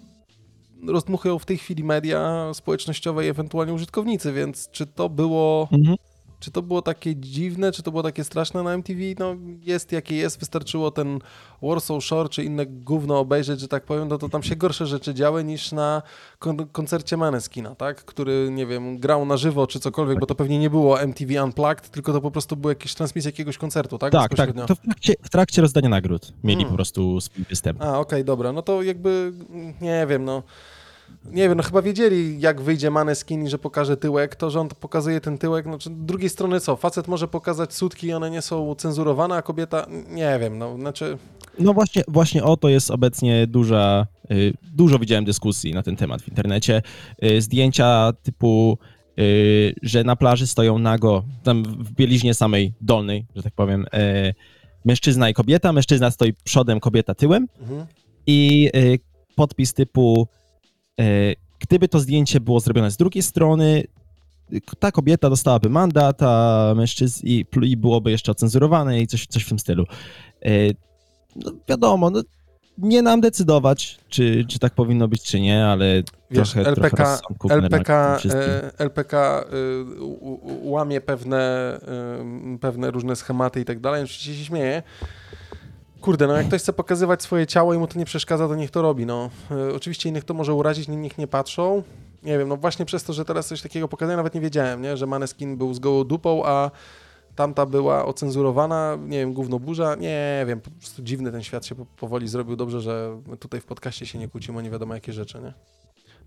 [0.86, 5.96] rozdmuchują w tej chwili media społecznościowe i ewentualnie użytkownicy, więc czy to było Mhm.
[6.40, 9.00] Czy to było takie dziwne, czy to było takie straszne na MTV?
[9.18, 11.18] No jest jakie jest, wystarczyło ten
[11.62, 15.14] Warsaw Shore czy inne gówno obejrzeć, że tak powiem, no to tam się gorsze rzeczy
[15.14, 16.02] działy niż na
[16.38, 18.04] kon koncercie Maneskina, tak?
[18.04, 21.90] Który, nie wiem, grał na żywo czy cokolwiek, bo to pewnie nie było MTV Unplugged,
[21.90, 24.12] tylko to po prostu była jakaś transmisja jakiegoś koncertu, tak?
[24.12, 24.52] Tak, tak.
[24.66, 26.70] To w trakcie, w trakcie rozdania nagród mieli Hmm.
[26.70, 27.82] po prostu swój występ.
[27.82, 29.32] A, okej, okay, dobra, no to jakby,
[29.80, 30.42] nie wiem, no
[31.30, 34.68] nie wiem, no chyba wiedzieli, jak wyjdzie Maneskin i że pokaże tyłek, to, że on
[34.68, 38.42] pokazuje ten tyłek, no z drugiej strony co, facet może pokazać sutki i one nie
[38.42, 41.18] są cenzurowane, a kobieta, nie wiem, no, znaczy...
[41.58, 46.22] No właśnie, właśnie o to jest obecnie duża, y, dużo widziałem dyskusji na ten temat
[46.22, 46.82] w internecie,
[47.24, 48.78] y, zdjęcia typu,
[49.18, 53.86] y, że na plaży stoją nago, tam w bieliźnie samej dolnej, że tak powiem,
[54.84, 57.86] mężczyzna i kobieta, mężczyzna stoi przodem, kobieta tyłem Mhm.
[58.26, 58.70] i
[59.36, 60.28] podpis typu
[61.58, 63.84] gdyby to zdjęcie było zrobione z drugiej strony,
[64.78, 69.48] ta kobieta dostałaby mandat, a mężczyzn i, i byłoby jeszcze ocenzurowane i coś, coś w
[69.48, 69.84] tym stylu.
[70.44, 70.50] E,
[71.36, 72.22] no wiadomo, no,
[72.78, 77.54] nie nam decydować, czy, czy tak powinno być, czy nie, ale Wiesz, trochę, LPK, trochę
[77.54, 79.44] LPK, e, LPK
[80.00, 81.78] u- łamie pewne,
[82.60, 84.82] pewne różne schematy i tak dalej, oczywiście się śmieje.
[86.00, 88.70] Kurde, no jak ktoś chce pokazywać swoje ciało i mu to nie przeszkadza, to niech
[88.70, 89.30] to robi, no.
[89.70, 91.82] Y, oczywiście innych to może urazić, niech nie patrzą.
[92.22, 94.96] Nie wiem, no właśnie przez to, że teraz coś takiego pokazuje, nawet nie wiedziałem, nie?
[94.96, 96.70] że Maneskin był z gołą dupą, a
[97.34, 101.74] tamta była ocenzurowana, nie wiem, gówno burza, nie wiem, po prostu dziwny ten świat się
[101.74, 102.56] po- powoli zrobił.
[102.56, 105.54] Dobrze, że tutaj w podcaście się nie kłócimy o nie wiadomo jakie rzeczy, nie?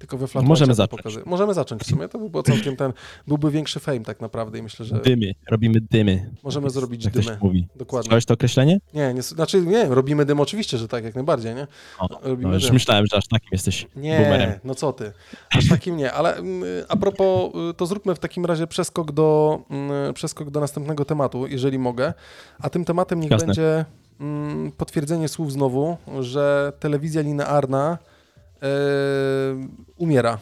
[0.02, 1.02] Tylko we Flatmacie Możemy zacząć.
[1.26, 2.94] Możemy zacząć w sumie, to by było całkiem ten,
[3.28, 6.30] byłby większy fame tak naprawdę i myślę, że Dymy, robimy dymy.
[6.44, 7.38] możemy Jak- zrobić dymy.
[7.42, 7.68] mówi.
[7.76, 8.04] Dokładnie.
[8.06, 8.80] Słyszałeś to określenie?
[8.94, 11.68] Nie, nie, znaczy nie, robimy dym oczywiście, że tak, jak najbardziej, nie?
[12.00, 12.74] O, Robimy no, już dym.
[12.74, 14.50] myślałem, że aż takim jesteś boomerem.
[14.50, 15.12] Nie, no co ty,
[15.58, 19.60] aż takim nie, ale mm, a propos, y, to zróbmy w takim razie przeskok do,
[19.70, 22.14] mm, przeskok do następnego tematu, jeżeli mogę,
[22.60, 23.48] a tym tematem niech Jasne.
[23.48, 23.86] będzie
[24.20, 27.98] mm, potwierdzenie słów znowu, że telewizja linearna
[28.62, 28.68] e,
[29.98, 30.38] umiera.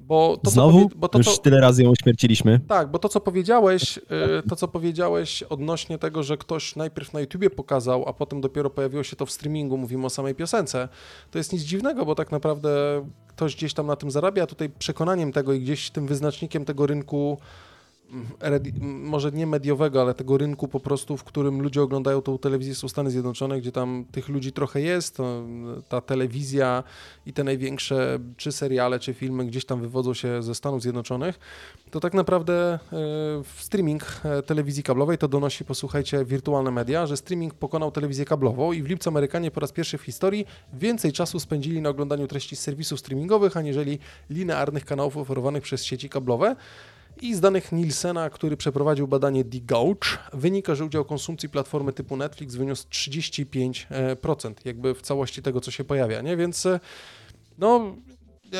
[0.00, 0.82] Bo to, Znowu?
[0.82, 2.60] Powie, bo to, już tyle razy ją uśmierciliśmy.
[2.68, 7.20] tak, bo to co powiedziałeś, y, to co powiedziałeś odnośnie tego, że ktoś najpierw na
[7.20, 10.88] YouTubie pokazał, a potem dopiero pojawiło się to w streamingu, mówimy o samej piosence,
[11.30, 12.70] to jest nic dziwnego, bo tak naprawdę
[13.28, 16.86] ktoś gdzieś tam na tym zarabia, a tutaj przekonaniem tego i gdzieś tym wyznacznikiem tego
[16.86, 17.38] rynku
[18.80, 22.88] może nie mediowego, ale tego rynku po prostu, w którym ludzie oglądają tą telewizję są
[22.88, 25.18] Stany Zjednoczone, gdzie tam tych ludzi trochę jest,
[25.88, 26.84] ta telewizja
[27.26, 31.38] i te największe czy seriale, czy filmy gdzieś tam wywodzą się ze Stanów Zjednoczonych,
[31.90, 32.78] to tak naprawdę e,
[33.56, 38.82] streaming e, telewizji kablowej to donosi, posłuchajcie, wirtualne media, że streaming pokonał telewizję kablową i
[38.82, 42.60] w lipcu Amerykanie po raz pierwszy w historii więcej czasu spędzili na oglądaniu treści z
[42.60, 43.98] serwisów streamingowych, aniżeli
[44.30, 46.56] linearnych kanałów oferowanych przez sieci kablowe.
[47.22, 52.54] I z danych Nielsena, który przeprowadził badanie The-Gouge, wynika, że udział konsumpcji platformy typu Netflix
[52.54, 56.36] wyniósł 35%, jakby w całości tego, co się pojawia, nie?
[56.36, 56.80] Więc e,
[57.58, 57.96] no,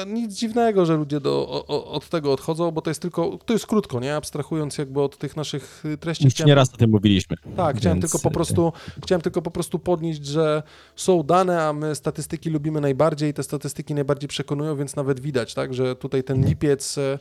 [0.06, 3.66] nic dziwnego, że ludzie do, o, od tego odchodzą, bo to jest tylko, to jest
[3.66, 4.16] krótko, nie?
[4.16, 6.24] Abstrahując jakby od tych naszych y, treści.
[6.24, 7.36] Już chciałem, nie raz o tym mówiliśmy.
[7.56, 7.80] Tak, więc...
[7.80, 8.72] chciałem, tylko po y, prostu,
[9.04, 10.62] chciałem tylko po prostu podnieść, że
[10.96, 15.54] są dane, a my statystyki lubimy najbardziej i te statystyki najbardziej przekonują, więc nawet widać,
[15.54, 17.18] tak, że tutaj ten lipiec y,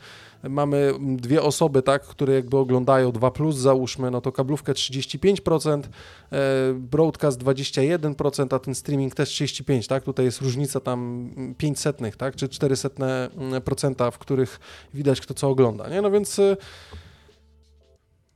[0.49, 5.81] mamy dwie osoby, tak, które jakby oglądają 2 plus załóżmy, no to kablówkę 35%,
[6.31, 10.03] e, broadcast 21%, a ten streaming też 35, tak?
[10.03, 12.35] Tutaj jest różnica tam 500, tak?
[12.35, 14.59] Czy 4 0,4%, w których
[14.93, 16.01] widać kto co ogląda, nie?
[16.01, 16.57] No więc y,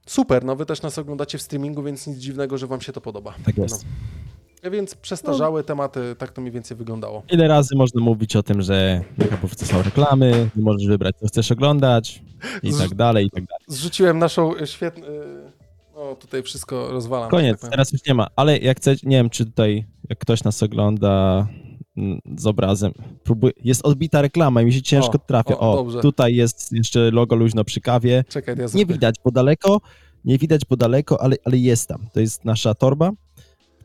[0.06, 3.02] super, no wy też nas oglądacie w streamingu, więc nic dziwnego, że wam się to
[3.02, 3.34] podoba.
[3.46, 3.84] Tak jest.
[3.84, 3.90] No.
[4.62, 5.64] E, więc przestarzałe no.
[5.64, 7.24] tematy, tak to mniej więcej wyglądało.
[7.32, 12.22] Ile razy można mówić o tym, że na są reklamy, możesz wybrać, co chcesz oglądać
[12.64, 13.66] i Zrzu tak dalej, i tak dalej.
[13.68, 15.06] Zrzuciłem naszą y, świetną...
[15.06, 15.52] Y,
[15.96, 17.26] o, tutaj wszystko rozwalam.
[17.26, 20.20] Tak Koniec, tak teraz już nie ma, ale jak chcecie, nie wiem, czy tutaj jak
[20.20, 21.48] ktoś nas ogląda
[22.38, 22.92] z obrazem,
[23.64, 25.58] jest odbita reklama i mi się ciężko O, trafia.
[25.58, 28.24] o, O, tutaj jest jeszcze logo luźno przy kawie.
[28.30, 29.82] Czekaj, ja Nie widać po daleko,
[30.26, 32.08] nie widać po daleko, ale, ale jest tam.
[32.14, 33.12] To jest nasza torba,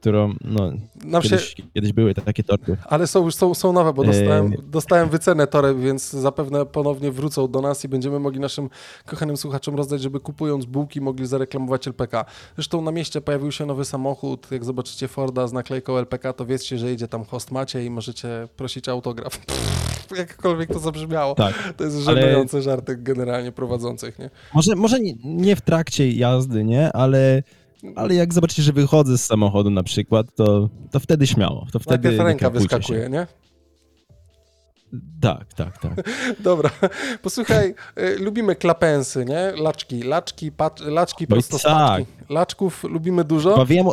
[0.02, 0.72] którą, no,
[1.04, 1.28] Nam się...
[1.28, 2.76] kiedyś, kiedyś były te takie torby.
[2.84, 7.50] Ale są już są, są nowe, bo dostałem, dostałem wycenę toreb, więc zapewne ponownie wrócą
[7.50, 8.70] do nas i będziemy mogli naszym
[9.06, 12.24] kochanym słuchaczom rozdać, żeby kupując bułki mogli zareklamować LPK.
[12.54, 14.46] Zresztą na mieście pojawił się nowy samochód.
[14.50, 18.48] Jak zobaczycie Forda z naklejką LPK, to wiedzcie, że jedzie tam host Macie i możecie
[18.56, 19.38] prosić o autograf.
[20.18, 21.34] Jakkolwiek to zabrzmiało.
[21.34, 21.72] Tak.
[21.76, 24.30] To jest Ale- żenujące żarty generalnie prowadzących, nie?
[24.54, 26.92] Może, może nie, nie w trakcie jazdy, nie?
[26.92, 27.42] Ale,
[27.96, 31.66] ale jak zobaczycie, że wychodzę z samochodu na przykład, to, to wtedy śmiało.
[31.72, 33.08] To wtedy Najpierw ręka wyskakuje, Się.
[33.10, 33.26] nie?
[35.20, 35.92] Tak, tak, tak.
[36.40, 36.70] Dobra,
[37.22, 39.52] posłuchaj, y, lubimy klapensy, nie?
[39.56, 42.06] Laczki, laczki, pat, laczki, Oj, prostosmaczki.
[42.28, 43.52] Laczków lubimy dużo.
[43.52, 43.92] Chyba wiem, o...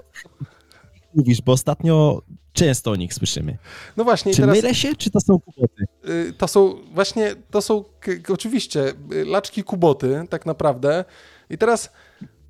[1.16, 2.22] mówisz, bo ostatnio
[2.54, 3.58] często o nich słyszymy.
[3.98, 5.86] No właśnie, Czy teraz mylę się, czy to są kłopoty?
[6.10, 7.84] y, to są właśnie, to są
[8.30, 11.06] oczywiście y, laczki kuboty, tak naprawdę.
[11.50, 11.92] I teraz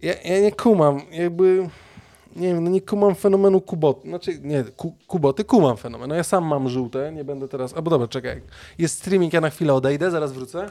[0.01, 1.69] ja, ja nie kumam, jakby,
[2.35, 4.07] nie wiem, no nie kumam fenomenu kuboty.
[4.09, 6.09] Znaczy, nie, ku, kuboty, kumam fenomen.
[6.09, 8.41] No ja sam mam żółte, nie będę teraz, albo dobra, czekaj.
[8.77, 10.69] Jest streaming, ja na chwilę odejdę, zaraz wrócę.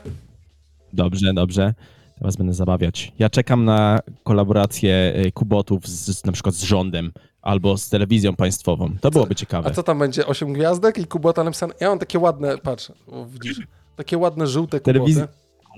[0.92, 1.74] Dobrze, dobrze.
[2.18, 3.12] Teraz będę zabawiać.
[3.18, 7.12] Ja czekam na kolaborację y, kubotów z, na przykład z rządem
[7.42, 8.90] albo z telewizją państwową.
[9.00, 9.68] To byłoby ciekawe.
[9.70, 10.26] A co tam będzie?
[10.26, 11.74] Osiem gwiazdek i kubota napisane?
[11.80, 12.92] Ja mam takie ładne, patrz,
[13.28, 13.60] widzisz,
[13.96, 14.98] takie ładne żółte kuboty.
[15.00, 15.28] Telewizja-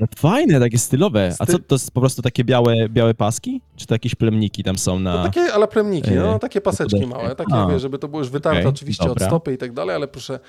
[0.00, 1.34] Ale fajne, takie stylowe.
[1.38, 3.60] A co, to jest po prostu takie białe, białe paski?
[3.76, 5.14] Czy to jakieś plemniki tam są na...
[5.16, 7.66] No takie, ale plemniki, no Yy, takie paseczki małe, takie, A.
[7.66, 9.26] wiesz, żeby to było już wytarte Okej, oczywiście dobra.
[9.26, 10.40] od stopy i tak dalej, ale proszę,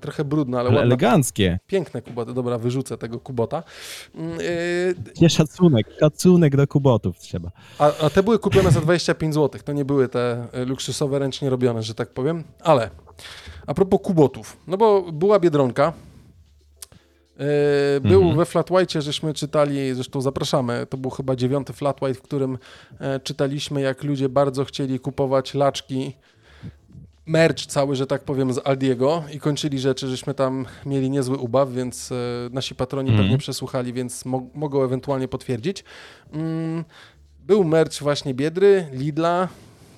[0.00, 1.58] trochę brudne, ale Ale ładne, eleganckie.
[1.66, 2.34] piękne kuboty.
[2.34, 3.62] Dobra, wyrzucę tego kubota.
[4.14, 7.50] Mm, Yy, Nie szacunek, szacunek do kubotów trzeba.
[7.78, 11.82] a, a te były kupione za 25 zł, to nie były te luksusowe, ręcznie robione,
[11.82, 12.90] że tak powiem, ale
[13.66, 15.92] a propos kubotów, no bo była Biedronka,
[18.02, 18.36] Był Mhm.
[18.36, 22.58] we Flat White, żeśmy czytali, zresztą zapraszamy, to był chyba dziewiąty Flat White, w którym
[23.00, 26.12] e, czytaliśmy, jak ludzie bardzo chcieli kupować laczki,
[27.26, 31.72] merch cały, że tak powiem, z Aldiego i kończyli rzeczy, żeśmy tam mieli niezły ubaw,
[31.72, 32.14] więc e,
[32.52, 33.24] nasi patroni Mhm.
[33.26, 35.84] pewnie przesłuchali, więc mo mogą ewentualnie potwierdzić.
[36.32, 36.84] Mm,
[37.46, 39.48] był merch właśnie Biedry, Lidla,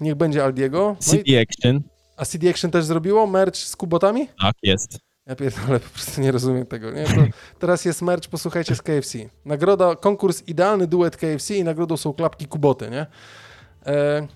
[0.00, 0.96] niech będzie Aldiego.
[1.06, 1.80] No i, CD Action,
[2.16, 4.28] a CD Action też zrobiło merch z kubotami?
[4.42, 4.98] tak jest.
[5.30, 6.90] Ja pierdolę, po prostu nie rozumiem tego.
[6.90, 7.04] Nie?
[7.04, 7.22] To
[7.58, 9.18] teraz jest merch, posłuchajcie, z KFC.
[9.44, 13.06] Nagroda, konkurs idealny duet KFC i nagrodą są klapki Kuboty, nie?
[13.86, 14.26] E,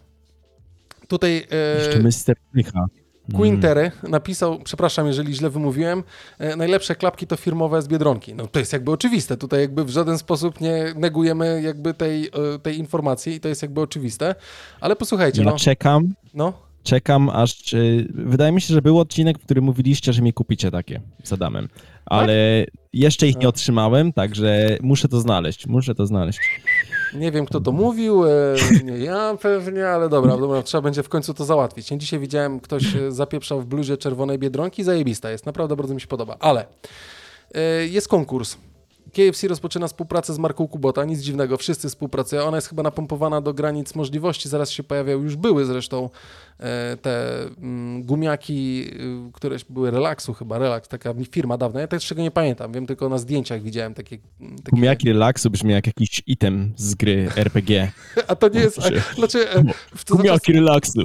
[1.09, 1.35] tutaj
[1.77, 2.35] Jeszcze e, Mr.
[2.53, 2.87] Krycha.
[3.35, 6.03] Quintery napisał, przepraszam, jeżeli źle wymówiłem,
[6.39, 8.35] e, najlepsze klapki to firmowe z Biedronki.
[8.35, 9.37] No to jest jakby oczywiste.
[9.37, 13.63] Tutaj jakby w żaden sposób nie negujemy jakby tej, e, tej informacji i to jest
[13.63, 14.35] jakby oczywiste.
[14.81, 17.75] Ale posłuchajcie, Ja no, czekam, no czekam aż...
[18.09, 21.69] Wydaje mi się, że był odcinek, w którym mówiliście, że mi kupicie takie z Adamem.
[22.07, 26.41] Ale jeszcze ich nie otrzymałem, także muszę to znaleźć, muszę to znaleźć.
[27.15, 28.31] Nie wiem, kto to mówił, e,
[28.85, 31.89] nie ja pewnie, ale dobra, dobra, trzeba będzie w końcu to załatwić.
[31.89, 36.07] Dzisiaj widziałem, ktoś e, zapieprzał w bluzie czerwonej Biedronki, zajebista jest, naprawdę bardzo mi się
[36.07, 36.67] podoba, ale
[37.55, 38.57] e, jest konkurs.
[39.13, 43.55] KFC rozpoczyna współpracę z marką Kubota, nic dziwnego, wszyscy współpracują, ona jest chyba napompowana do
[43.55, 46.11] granic możliwości, zaraz się pojawiają, już były zresztą
[47.03, 48.85] te mm, gumiaki,
[49.29, 52.87] y, które były Relaxu chyba, Relax, taka firma dawna, ja też czego nie pamiętam, wiem
[52.87, 54.19] tylko na zdjęciach widziałem takie...
[54.41, 57.93] mm, takie Gumiaki relaksu brzmi jak jakiś item z gry RPG.
[58.29, 58.77] A to nie jest.
[58.77, 59.03] Proszę.
[59.13, 59.73] A, znaczy, e, to za,
[60.05, 61.01] czas, Gumiaki relaksu.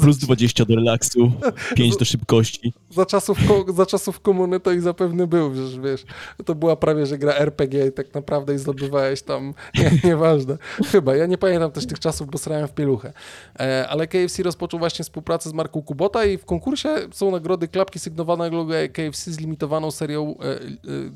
[0.00, 1.32] Plus 20 do relaksu,
[1.76, 2.72] 5 do szybkości.
[2.90, 3.38] za, czasów,
[3.74, 6.04] za czasów komuny to i zapewne był, wiesz, wiesz.
[6.44, 9.54] To była prawie, że gra RPG i tak naprawdę i zdobywałeś tam.
[9.78, 10.58] Nie, nieważne.
[10.92, 11.16] Chyba.
[11.16, 13.12] Ja nie pamiętam też tych czasów, bo srałem w pieluchę.
[13.60, 17.98] E, ale KFC rozpoczął właśnie współpracę z marką Kubota i w konkursie są nagrody klapki
[17.98, 20.58] sygnowane logo KFC z limitowaną serią e, e,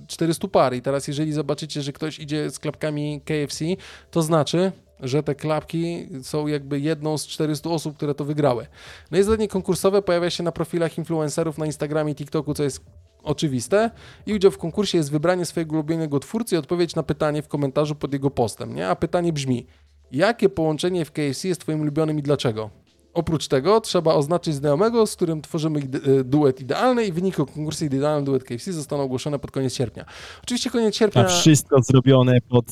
[0.07, 0.75] 400 par.
[0.75, 3.65] I teraz, jeżeli zobaczycie, że ktoś idzie z klapkami KFC,
[4.11, 8.67] to znaczy, że te klapki są jakby jedną z 400 osób, które to wygrały.
[9.11, 12.81] No i zadanie konkursowe pojawia się na profilach influencerów na Instagramie i TikToku, co jest
[13.23, 13.91] oczywiste.
[14.27, 17.95] I udział w konkursie jest wybranie swojego ulubionego twórcy i odpowiedź na pytanie w komentarzu
[17.95, 18.75] pod jego postem.
[18.75, 18.89] Nie?
[18.89, 19.67] A pytanie brzmi,
[20.13, 22.71] jakie połączenie w KFC jest twoim ulubionym i dlaczego?
[23.15, 28.25] Oprócz tego trzeba oznaczyć znajomego, z którym tworzymy e, duet idealny i wyniki konkursu idealny
[28.25, 30.05] duet KFC zostaną ogłoszone pod koniec sierpnia.
[30.43, 31.23] Oczywiście koniec sierpnia...
[31.23, 32.67] A wszystko zrobione pod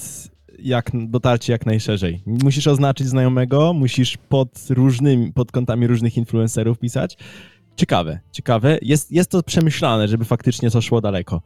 [0.58, 2.22] jak, dotarcie jak najszerzej.
[2.26, 7.16] Musisz oznaczyć znajomego, musisz pod różnymi, pod kątami różnych influencerów pisać.
[7.76, 8.78] Ciekawe, ciekawe.
[8.82, 11.42] Jest, jest to przemyślane, żeby faktycznie to szło daleko.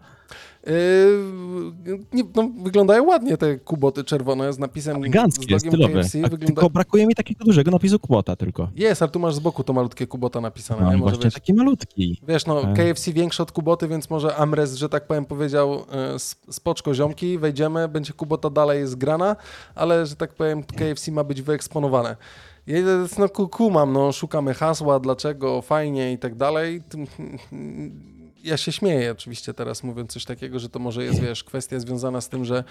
[0.67, 1.99] Yy,
[2.35, 6.03] no, wyglądają ładnie te kuboty czerwone z napisem Eleganckie, z stylowe.
[6.03, 6.19] KFC.
[6.23, 6.47] Wygląda...
[6.47, 8.69] Tylko brakuje mi takiego dużego napisu kwota tylko.
[8.75, 10.99] Jest, ale tu masz z boku to malutkie kubota napisane, Mam nie?
[11.01, 12.21] Może wiesz, taki malutki.
[12.29, 12.75] wiesz, no Tak.
[12.75, 17.39] KFC większe od kuboty, więc może Amres, że tak powiem, powiedział e, sp- spoczko ziomki,
[17.39, 19.37] wejdziemy, będzie kubota dalej zgrana,
[19.75, 22.17] ale, że tak powiem, KFC ma być wyeksponowane.
[22.67, 22.79] Ja
[23.19, 26.83] no ku- kumam, no szukamy hasła, dlaczego, fajnie i tak dalej.
[28.47, 32.21] Ja się śmieję oczywiście teraz mówiąc coś takiego, że to może jest, wiesz, kwestia związana
[32.21, 32.65] z tym, że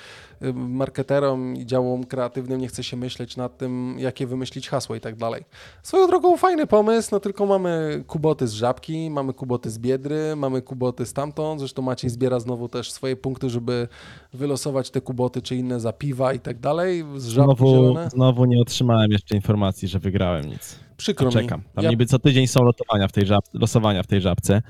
[0.53, 5.15] marketerom i działom kreatywnym nie chce się myśleć nad tym, jakie wymyślić hasło i tak
[5.15, 5.43] dalej.
[5.83, 10.61] Swoją drogą fajny pomysł, no tylko mamy kuboty z Żabki, mamy kuboty z Biedry, mamy
[10.61, 13.87] kuboty stamtąd, zresztą Maciej zbiera znowu też swoje punkty, żeby
[14.33, 18.09] wylosować te kuboty czy inne za piwa i tak dalej, z Żabki Znowu, zielone.
[18.09, 20.79] znowu nie otrzymałem jeszcze informacji, że wygrałem nic.
[20.97, 21.33] Przykro mi.
[21.33, 21.61] czekam.
[21.75, 24.61] Tam Ja- niby co tydzień są lotowania w tej żab, losowania w tej żabce,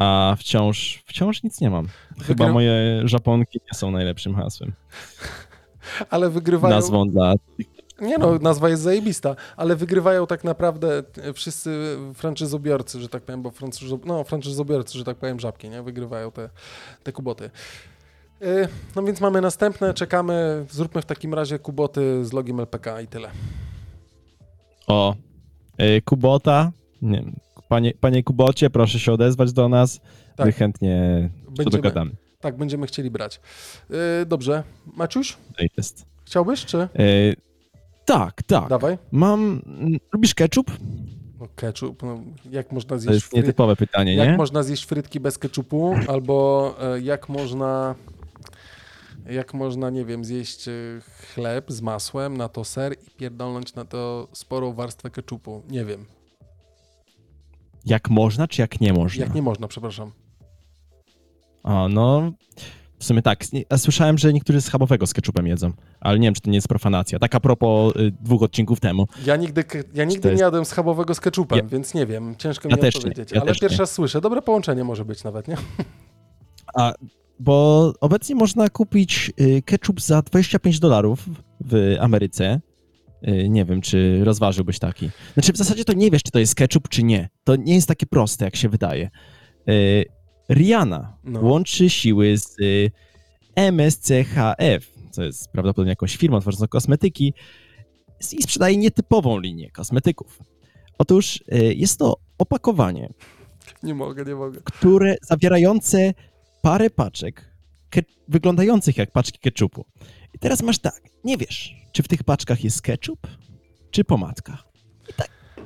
[0.00, 1.88] a wciąż, wciąż nic nie mam.
[2.22, 4.72] Chyba Wygry- moje żaponki nie są najlepszym hasłem.
[6.10, 6.74] Ale wygrywają...
[6.74, 7.34] Nazwą dla...
[8.00, 13.42] Nie no, nazwa jest zajebista, ale wygrywają tak naprawdę e, wszyscy franczyzobiorcy, że tak powiem,
[13.42, 15.82] bo franczyzo, no, franczyzobiorcy, że tak powiem, żabki, nie?
[15.82, 16.50] Wygrywają te,
[17.02, 17.50] te kuboty.
[18.42, 23.06] E, No więc mamy następne, czekamy, zróbmy w takim razie kuboty z logiem LPK i
[23.06, 23.30] tyle.
[24.86, 25.14] O,
[25.80, 26.72] y, Kubota.
[27.02, 27.24] Nie,
[27.70, 30.00] panie, panie Kubocie, proszę się odezwać do nas.
[30.36, 30.46] Tak.
[30.46, 32.10] My chętnie Będziemy- dogadamy.
[32.40, 33.40] Tak, będziemy chcieli brać.
[34.22, 34.62] E, Dobrze,
[34.96, 36.06] Maciuś, Latest.
[36.24, 36.88] chciałbyś, czy?
[37.00, 37.36] Y,
[38.04, 38.68] tak, tak.
[38.68, 38.98] Dawaj.
[39.12, 39.62] Mam...
[40.12, 40.70] Lubisz ketchup?
[41.40, 43.36] No ketchup, no, jak można To zjeść jest frytki?
[43.46, 44.36] nietypowe pytanie, Jak nie?
[44.36, 47.94] można zjeść frytki bez ketchupu, albo e, jak można,
[49.30, 50.64] jak można, nie wiem, zjeść
[51.34, 55.62] chleb z masłem, na to ser i pierdolnąć na to sporą warstwę ketchupu.
[55.70, 56.04] Nie wiem.
[57.90, 59.24] Jak można, czy jak nie można?
[59.24, 60.12] Jak nie można, przepraszam.
[61.62, 62.32] O, no...
[62.98, 63.44] W sumie tak.
[63.68, 66.68] A Słyszałem, że niektórzy schabowego z ketchupem jedzą, ale nie wiem, czy to nie jest
[66.68, 67.18] profanacja.
[67.18, 69.06] Tak a propos y, dwóch odcinków temu.
[69.26, 69.64] Ja nigdy,
[69.94, 72.36] ja nigdy to nie jest- jadłem schabowego z ketchupem, Ja- więc nie wiem.
[72.38, 73.32] Ciężko Ja mi też nie, odpowiedzieć.
[73.32, 73.80] ja ale też pierwszy nie.
[73.80, 74.20] raz słyszę.
[74.20, 75.56] Dobre połączenie może być nawet, nie?
[76.74, 76.92] A,
[77.40, 81.24] bo obecnie można kupić y, ketchup za 25 dolarów
[81.60, 82.60] w Ameryce.
[83.28, 85.10] Y, Nie wiem, czy rozważyłbyś taki.
[85.34, 87.28] Znaczy, w zasadzie to nie wiesz, czy to jest ketchup, czy nie.
[87.44, 89.10] To nie jest takie proste, jak się wydaje.
[89.68, 90.04] Y,
[90.50, 91.40] Rihanna No.
[91.40, 92.90] łączy siły z y,
[93.56, 97.34] MSCHF, co jest prawdopodobnie jakąś firmą tworzącą kosmetyki
[98.32, 100.38] i sprzedaje nietypową linię kosmetyków.
[100.98, 101.44] Otóż
[101.76, 103.08] jest to opakowanie,
[103.82, 104.60] Nie mogę, nie mogę.
[104.64, 106.14] które zawierające
[106.62, 107.49] parę paczek
[107.90, 109.84] ke- wyglądających jak paczki ketchupu.
[110.34, 113.26] I teraz masz tak, nie wiesz, czy w tych paczkach jest ketchup,
[113.90, 114.58] czy pomadka.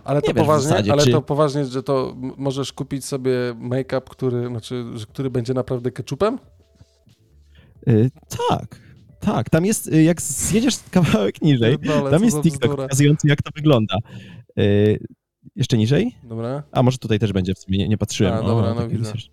[0.04, 3.04] Ale to Nie wiesz w poważnie, zasadzie, ale czy- to poważnie, że to możesz kupić
[3.04, 6.38] sobie make-up, który, znaczy, który będzie naprawdę ketchupem?
[7.88, 8.10] Y,
[8.48, 8.80] tak,
[9.20, 12.76] tak, tam jest, y, jak zjedziesz kawałek niżej, Pierdolę, tam jest TikTok bzdura.
[12.84, 13.96] pokazujący, jak to wygląda.
[14.58, 14.98] Y,
[15.56, 16.16] jeszcze niżej?
[16.22, 16.62] Dobra.
[16.72, 18.34] A może tutaj też będzie, w sumie nie, nie patrzyłem.
[18.34, 19.12] A, dobra, no taki widzę.
[19.12, 19.26] research.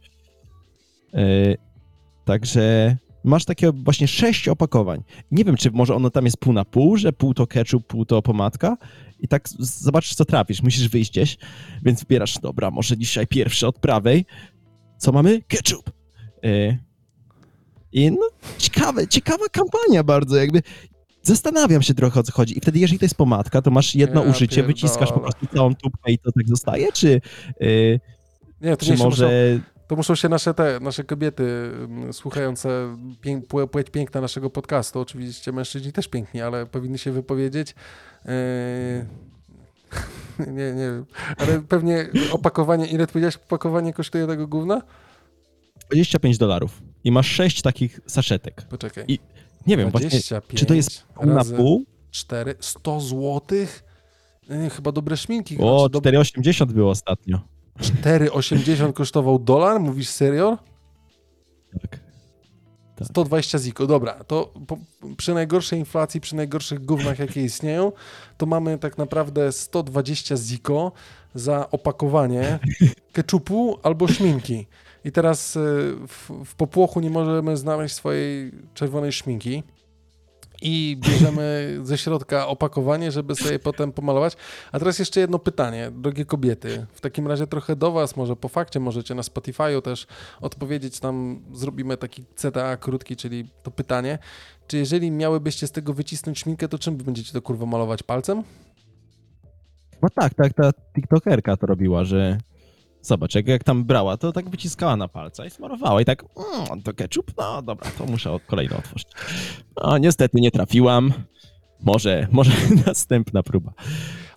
[2.25, 5.03] Także masz takie właśnie sześć opakowań.
[5.31, 8.05] Nie wiem, czy może ono tam jest pół na pół, że pół to ketchup, pół
[8.05, 8.77] to pomadka
[9.19, 10.63] i tak zobaczysz, co trafisz.
[10.63, 11.37] Musisz wyjść gdzieś,
[11.83, 14.25] więc wybierasz, dobra, może dzisiaj pierwszy od prawej.
[14.97, 15.41] Co mamy?
[15.41, 15.91] Ketchup.
[16.45, 16.77] Y,
[17.91, 20.61] I no, ciekawe, ciekawa kampania bardzo, jakby
[21.23, 22.57] zastanawiam się trochę o co chodzi.
[22.57, 25.21] I wtedy, jeżeli to jest pomadka, to masz jedno Ja użycie, wyciskasz po pierdolę.
[25.31, 27.21] prostu całą tubkę i to tak zostaje, czy,
[27.61, 27.99] y,
[28.61, 29.25] Nie, to czy nie może...
[29.53, 34.99] muszą, to muszą się nasze te, nasze kobiety mm, słuchające płe- płeć piękna naszego podcastu,
[34.99, 37.75] oczywiście mężczyźni też piękni, ale powinny się wypowiedzieć.
[38.25, 38.31] Yy...
[40.57, 41.05] nie, nie wiem.
[41.37, 44.81] Ale pewnie opakowanie, ile ty powiedziałeś, opakowanie kosztuje tego gówna?
[45.89, 48.61] 25 dolarów i masz 6 takich saszetek.
[48.69, 49.05] Poczekaj.
[49.07, 49.19] I
[49.67, 51.85] Nie wiem, właśnie, 25 czy to jest pół na pół?
[52.11, 53.83] 4, 100 złotych?
[54.49, 55.57] Yy, chyba dobre szminki.
[55.59, 57.50] O, znaczy, do- 4,80 było ostatnio.
[57.81, 59.79] 4,80 kosztował dolar?
[59.79, 60.57] Mówisz serio?
[61.81, 61.99] Tak.
[62.95, 63.07] Tak.
[63.07, 64.77] 120 ziko, dobra, to po,
[65.17, 67.91] przy najgorszej inflacji, przy najgorszych gównach, jakie istnieją,
[68.37, 70.91] to mamy tak naprawdę 120 ziko
[71.35, 72.59] za opakowanie
[73.13, 74.67] keczupu albo szminki.
[75.05, 75.59] I teraz y,
[76.07, 79.63] w, w popłochu nie możemy znaleźć swojej czerwonej szminki
[80.61, 84.37] i bierzemy ze środka opakowanie, żeby sobie potem pomalować.
[84.71, 86.85] A teraz jeszcze jedno pytanie, drogie kobiety.
[86.93, 90.07] W takim razie trochę do Was, może po fakcie, możecie na Spotify'u też
[90.41, 94.19] odpowiedzieć, tam zrobimy taki CTA krótki, czyli to pytanie.
[94.67, 98.03] Czy jeżeli miałybyście z tego wycisnąć szminkę, to czym będziecie to kurwa malować?
[98.03, 98.43] Palcem?
[100.01, 102.37] No tak, tak, ta tiktokerka to robiła, że
[103.01, 106.23] zobacz, jak, jak tam brała, to tak wyciskała na palca i smarowała i tak,
[106.67, 107.31] mm, to ketchup?
[107.37, 109.07] No dobra, to muszę od- kolejną otworzyć.
[109.83, 111.13] No niestety nie trafiłam.
[111.83, 112.51] Może, może
[112.87, 113.73] następna próba.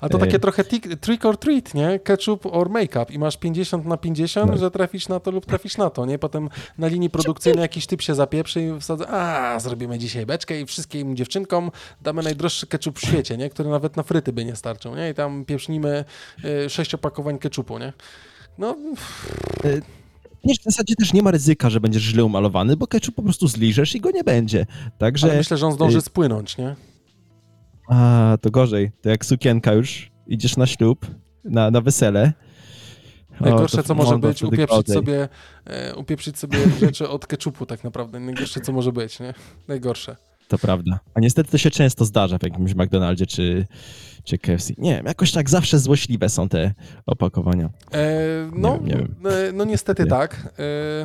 [0.01, 0.21] A to E.
[0.21, 1.99] takie trochę tik- trick or treat, nie?
[1.99, 4.57] Ketchup or make-up i masz 50 na 50, No.
[4.57, 6.19] że trafisz na to lub trafisz na to, nie?
[6.19, 6.49] Potem
[6.79, 11.17] na linii produkcyjnej jakiś typ się zapieprzy i wsadza, a zrobimy dzisiaj beczkę i wszystkim
[11.17, 11.71] dziewczynkom
[12.03, 13.51] damy najdroższy ketchup w świecie, nie?
[13.51, 15.11] Który nawet na fryty by nie starczył, nie?
[15.11, 16.05] I tam pieprznimy
[16.67, 17.93] y, sześć opakowań ketchupu, nie?
[18.59, 18.77] No,
[20.45, 23.49] Wiesz, w zasadzie też nie ma ryzyka, że będziesz źle umalowany, bo ketchup po prostu
[23.49, 24.67] zliżesz i go nie będzie.
[24.99, 26.77] Także, ale myślę, że on zdąży y- spłynąć, nie?
[27.89, 28.93] a, to gorzej.
[29.03, 31.07] To jak sukienka już, idziesz na ślub,
[31.45, 32.33] na, na wesele.
[33.41, 34.95] O, Najgorsze, to- co może być, wtedy upieprzyć gorzej.
[34.95, 35.29] sobie,
[35.65, 38.21] e, upieprzyć sobie rzeczy od keczupu tak naprawdę.
[38.21, 39.35] Najgorsze, co może być, nie?
[39.69, 40.17] Najgorsze.
[40.55, 41.01] To prawda.
[41.15, 43.67] A niestety to się często zdarza w jakimś McDonaldzie czy,
[44.25, 44.73] czy KFC.
[44.79, 46.75] Nie wiem, jakoś tak zawsze złośliwe są te
[47.07, 47.71] opakowania.
[47.93, 49.15] E, no, wiem, nie wiem.
[49.49, 50.09] e, no niestety Nie.
[50.11, 50.53] tak.
[50.59, 51.03] E,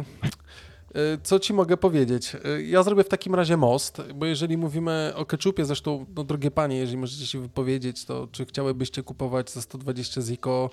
[0.95, 2.35] e, co ci mogę powiedzieć?
[2.35, 6.51] E, Ja zrobię w takim razie most, bo jeżeli mówimy o keczupie, zresztą, no drogie
[6.51, 10.69] panie, jeżeli możecie się wypowiedzieć, to czy chciałybyście kupować za 120 ziko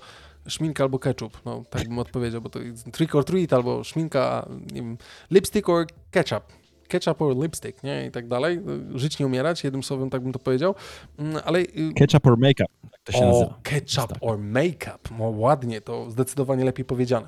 [0.47, 1.41] szminkę albo ketchup?
[1.45, 4.97] No, tak bym odpowiedział, bo to jest trick or treat albo szminka, nie wiem,
[5.31, 6.43] lipstick or ketchup.
[6.87, 8.05] Ketchup or lipstick, nie?
[8.05, 8.59] I tak dalej.
[8.95, 10.75] Żyć nie umierać, jednym słowem tak bym to powiedział.
[11.19, 13.59] Mm, Ale y, Ketchup or make-up, tak to się o, nazywa.
[13.63, 14.17] ketchup Tak.
[14.21, 14.99] or make-up.
[15.19, 17.27] No, ładnie, to zdecydowanie lepiej powiedziane.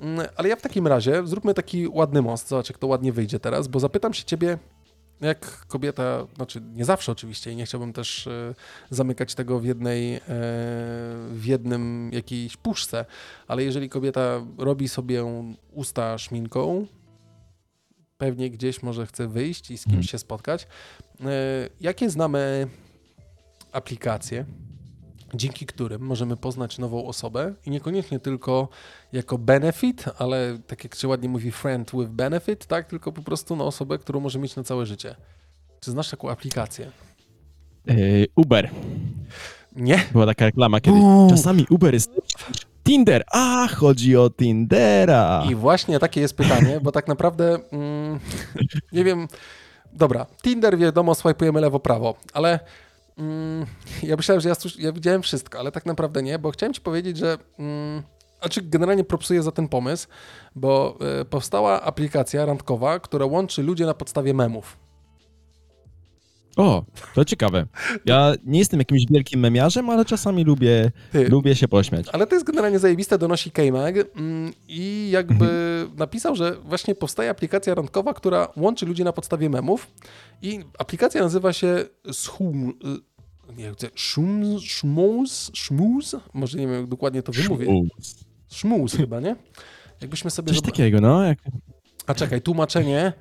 [0.00, 2.48] Mm, Ale ja w takim razie zróbmy taki ładny most.
[2.48, 4.58] Zobacz, jak to ładnie wyjdzie teraz, bo zapytam się ciebie,
[5.20, 8.54] jak kobieta, znaczy nie zawsze oczywiście i nie chciałbym też e,
[8.90, 10.20] zamykać tego w jednej, e,
[11.30, 13.04] w jednym jakiejś puszce,
[13.48, 15.24] ale jeżeli kobieta robi sobie
[15.72, 16.86] usta szminką,
[18.18, 20.02] pewnie gdzieś może chce wyjść i z kimś Mhm.
[20.08, 20.66] się spotkać,
[21.24, 21.26] e,
[21.80, 22.66] jakie znamy
[23.72, 24.44] aplikacje,
[25.34, 28.68] dzięki którym możemy poznać nową osobę i niekoniecznie tylko
[29.12, 33.56] jako benefit, ale tak jak się ładnie mówi friend with benefit, tak, tylko po prostu
[33.56, 35.14] na osobę, którą może mieć na całe życie.
[35.80, 36.90] Czy znasz taką aplikację?
[37.86, 38.70] Yy, Uber.
[39.76, 40.04] Nie?
[40.12, 41.00] Była taka reklama kiedyś.
[41.00, 41.30] Uuu.
[41.30, 42.10] Czasami Uber jest
[42.84, 43.24] Tinder.
[43.32, 45.44] A, chodzi o Tindera.
[45.50, 47.97] I właśnie takie jest pytanie, bo tak naprawdę mm,
[48.92, 49.28] nie wiem.
[49.92, 52.60] Dobra, Tinder wiadomo, swajpujemy lewo-prawo, ale
[53.18, 53.66] mm,
[54.02, 57.16] ja myślałem, że ja, ja widziałem wszystko, ale tak naprawdę nie, bo chciałem ci powiedzieć,
[57.16, 57.38] że.
[57.58, 58.02] Mm,
[58.40, 60.08] znaczy, generalnie propsuję za ten pomysł,
[60.54, 64.76] bo e, powstała aplikacja randkowa, która łączy ludzi na podstawie memów.
[66.58, 66.84] O,
[67.14, 67.66] to ciekawe.
[68.04, 72.06] Ja nie jestem jakimś wielkim memiarzem, ale czasami lubię, Ty, lubię się pośmiać.
[72.12, 75.48] Ale to jest generalnie zajebiste, donosi K-Mag mm, i jakby
[75.96, 79.90] napisał, że właśnie powstaje aplikacja randkowa, która łączy ludzi na podstawie memów
[80.42, 82.74] i aplikacja nazywa się Schum...
[83.50, 84.60] y, Nie Schum...
[84.60, 85.50] Schmuz?
[85.54, 86.16] Schmuz?
[86.34, 87.66] Może nie wiem, jak dokładnie to wymówię.
[88.48, 89.36] Schmuz chyba, nie?
[90.00, 90.52] Jakbyśmy sobie...
[90.52, 91.24] Coś takiego, no.
[91.24, 91.38] Jak...
[92.06, 93.12] A czekaj, tłumaczenie...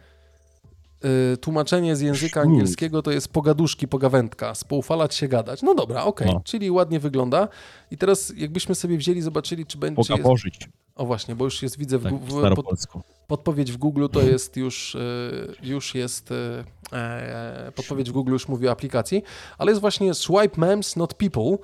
[1.34, 5.62] y, Tłumaczenie z języka angielskiego to jest pogaduszki, pogawędka, spoufalać się, gadać.
[5.62, 6.42] No dobra, okej, No.
[6.46, 7.48] czyli ładnie wygląda.
[7.92, 10.00] I teraz jakbyśmy sobie wzięli, zobaczyli, czy będzie...
[10.00, 12.66] jest- Pogaworzyć, o właśnie, bo już jest, widzę, w, tak w, pod,
[13.28, 15.00] podpowiedź w Google to jest już, e,
[15.64, 19.24] już jest, e, e, podpowiedź w Google już mówi o aplikacji,
[19.58, 21.58] ale jest właśnie Swipe Memes, Not People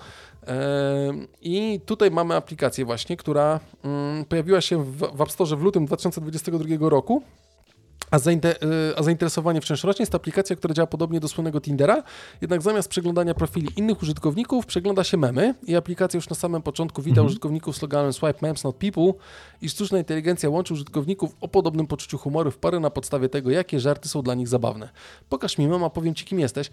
[1.41, 5.85] i tutaj mamy aplikację właśnie, która mm, pojawiła się w, w App Store w lutym
[5.85, 7.23] 2022 roku.
[8.11, 9.59] A, zainte- y, a zainteresowanie.
[9.99, 12.03] Jest to aplikacja, która działa podobnie do słynnego Tindera,
[12.41, 17.01] jednak zamiast przeglądania profili innych użytkowników, przegląda się memy i aplikacja już na samym początku
[17.01, 17.27] wita Mhm.
[17.27, 19.13] użytkowników sloganem Swipe Memes Not People
[19.61, 23.79] i sztuczna inteligencja łączy użytkowników o podobnym poczuciu humoru w pary na podstawie tego, jakie
[23.79, 24.89] żarty są dla nich zabawne.
[25.29, 26.69] Pokaż mi mema, powiem ci, kim jesteś.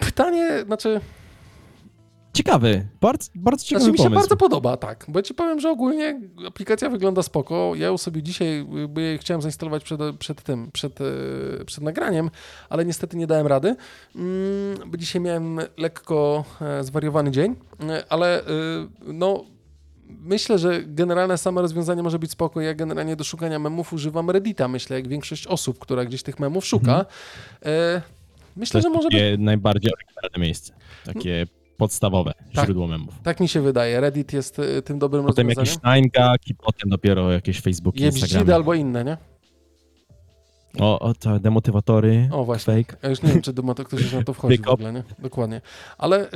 [0.00, 1.00] Pytanie, znaczy,
[2.38, 4.20] Ciekawy, bardzo, bardzo ciekawy znaczy mi się pomysł.
[4.20, 7.72] bardzo podoba, tak, bo ja ci powiem, że ogólnie aplikacja wygląda spoko.
[7.74, 11.04] Ja ją sobie dzisiaj by chciałem zainstalować przed, przed tym, przed, e,
[11.66, 12.30] przed nagraniem,
[12.68, 13.76] ale niestety nie dałem rady,
[14.16, 17.56] mm, bo dzisiaj miałem lekko e, zwariowany dzień,
[17.88, 18.42] e, ale
[19.06, 19.44] no
[20.08, 22.60] myślę, że generalne same rozwiązanie może być spoko.
[22.60, 26.66] Ja generalnie do szukania memów używam Reddita, myślę, jak większość osób, która gdzieś tych memów
[26.66, 26.92] szuka.
[26.92, 27.06] Mhm.
[27.60, 28.18] To
[28.56, 30.72] Myślę, jest że może być najbardziej oryginalne miejsce.
[31.04, 31.46] Takie
[31.78, 32.64] podstawowe Tak.
[32.64, 33.14] źródło memów.
[33.22, 34.00] tak mi się wydaje.
[34.00, 36.04] Reddit jest e, tym dobrym Potem rozwiązaniem.
[36.04, 38.54] jakiś 9gag i potem dopiero jakieś Facebooki, Jebździdy Instagramy.
[38.54, 39.16] albo inne, nie?
[40.80, 42.74] O, o, to demotywatory, O, właśnie.
[42.84, 42.96] fake.
[43.02, 45.02] Ja już nie wiem, czy duma to ktoś już na to wchodzi w ogóle, nie?
[45.18, 45.60] Dokładnie.
[45.98, 46.26] Ale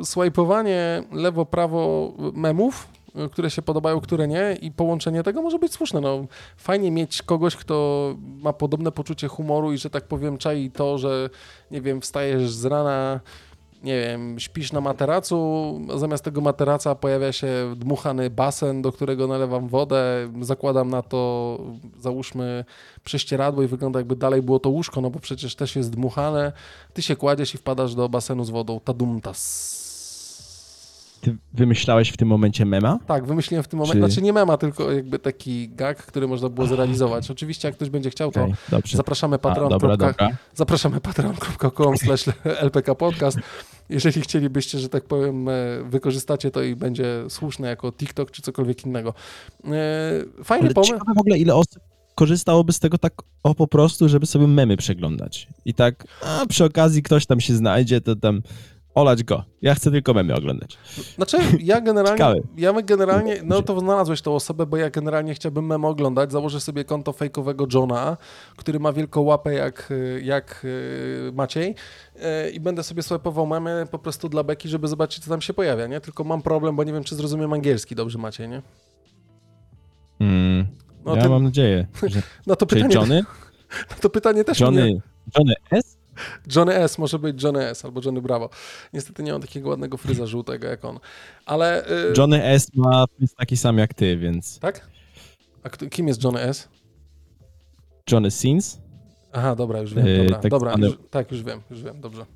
[0.00, 2.88] y, swajpowanie lewo-prawo memów,
[3.26, 6.00] y, które się podobają, które nie i połączenie tego może być słuszne.
[6.00, 10.98] No, fajnie mieć kogoś, kto ma podobne poczucie humoru i, że tak powiem, czai to,
[10.98, 11.30] że,
[11.70, 13.20] nie wiem, wstajesz z rana,
[13.84, 19.68] nie wiem, śpisz na materacu, zamiast tego materaca pojawia się dmuchany basen, do którego nalewam
[19.68, 21.58] wodę, zakładam na to,
[22.00, 22.64] załóżmy,
[23.04, 26.52] prześcieradło i wygląda jakby dalej było to łóżko, no bo przecież też jest dmuchane.
[26.92, 28.80] Ty się kładziesz i wpadasz do basenu z wodą.
[28.80, 29.83] Tadumtas.
[31.24, 32.98] Ty wymyślałeś w tym momencie mema?
[33.06, 36.48] Tak, wymyśliłem w tym momencie, Czy- znaczy nie mema, tylko jakby taki gag, który można
[36.48, 37.30] było zrealizować.
[37.30, 38.96] Oczywiście jak ktoś będzie chciał, to dobrze.
[38.96, 39.96] zapraszamy dobra.
[40.54, 43.38] Zapraszamy patreon.com slash LPK podcast.
[43.88, 45.52] Jeżeli chcielibyście, że tak powiem, e,
[45.84, 49.14] wykorzystacie to i będzie słuszne jako TikTok czy cokolwiek innego.
[49.64, 49.70] E,
[50.44, 50.94] Fajny Ale pomysł.
[51.16, 51.82] w ogóle, ile osób
[52.14, 53.12] korzystałoby z tego tak
[53.42, 55.48] o po prostu, żeby sobie memy przeglądać.
[55.64, 58.42] I tak, a przy okazji ktoś tam się znajdzie, to tam
[58.94, 59.44] olać go.
[59.62, 60.78] Ja chcę tylko memy oglądać.
[61.16, 62.40] Znaczy, ja generalnie, Ciekawe.
[62.56, 66.32] ja generalnie, no to znalazłeś tą osobę, bo ja generalnie chciałbym memo oglądać.
[66.32, 68.16] Założę sobie konto fejkowego Johna,
[68.56, 69.92] który ma wielką łapę jak,
[70.22, 71.74] jak y, Maciej
[72.46, 75.54] y, i będę sobie swipeował memy po prostu dla beki, żeby zobaczyć, co tam się
[75.54, 76.00] pojawia, nie?
[76.00, 78.62] Tylko mam problem, bo nie wiem, czy zrozumiem angielski dobrze, Maciej, nie?
[80.20, 80.66] Mm,
[81.04, 82.22] No, ja ty- mam nadzieję, że...
[82.46, 83.24] no to pytanie, Johnny?
[83.90, 84.68] no to pytanie też mnie...
[84.80, 85.00] Johnny,
[85.38, 85.93] Johnny S?
[86.56, 88.50] Johnny S, może być Johnny S albo Johnny Bravo.
[88.92, 90.98] Niestety nie mam takiego ładnego fryza żółtego jak on.
[91.46, 91.90] Ale...
[91.90, 94.58] y, Johnny S ma jest taki sam jak ty, więc...
[94.58, 94.88] Tak?
[95.62, 96.68] A kim jest Johnny S?
[98.10, 98.78] Johnny Sins?
[99.32, 102.26] Aha, dobra, już wiem, Yy, dobra, tak dobra, już, tak, już wiem, już wiem, dobrze.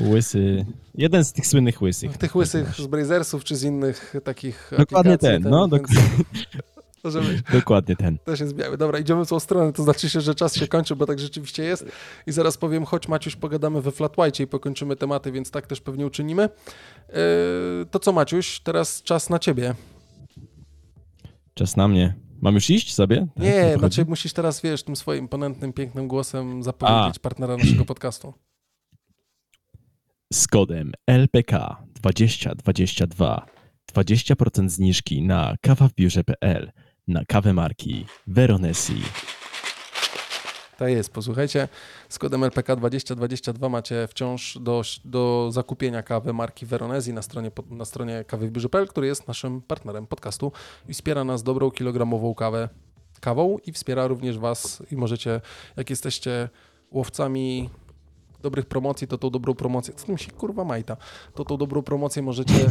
[0.00, 0.66] Łysy.
[0.94, 2.18] Jeden z tych słynnych łysych.
[2.18, 6.73] Tych łysych z Brazersów czy z innych takich Dokładnie aplikacji, ten, no, więc- Może
[7.04, 8.18] być, Dokładnie ten.
[8.18, 8.78] też jest biały.
[8.78, 11.64] Dobra, idziemy w tą stronę, to znaczy się, że czas się kończy, bo tak rzeczywiście
[11.64, 11.86] jest.
[12.26, 15.80] I zaraz powiem, chodź Maciuś, pogadamy we Flat White i pokończymy tematy, więc tak też
[15.80, 16.42] pewnie uczynimy.
[17.08, 17.16] Yy,
[17.90, 19.74] to co Maciuś, teraz czas na ciebie.
[21.54, 22.14] Czas na mnie.
[22.42, 23.16] Mam już iść sobie?
[23.34, 28.34] Tak, Nie, znaczy musisz teraz, wiesz, tym swoim ponętnym, pięknym głosem zapowiedzieć partnera naszego podcastu.
[30.32, 33.46] Z kodem LPK 2022
[33.94, 36.72] 20% zniżki na kawawbiurze.pl
[37.08, 39.02] na kawę marki Veronesi.
[40.78, 41.68] Tak jest, posłuchajcie,
[42.08, 47.84] z kodem LPK 2022 macie wciąż do, do zakupienia kawy marki Veronesi na stronie, na
[47.84, 50.52] stronie kawywbiurze.pl, który jest naszym partnerem podcastu
[50.88, 52.68] i wspiera nas dobrą kilogramową kawę
[53.20, 55.40] kawą i wspiera również Was i możecie,
[55.76, 56.48] jak jesteście
[56.90, 57.70] łowcami
[58.42, 60.96] dobrych promocji, to tą dobrą promocję, co tym się kurwa majta,
[61.34, 62.54] to tą dobrą promocję możecie,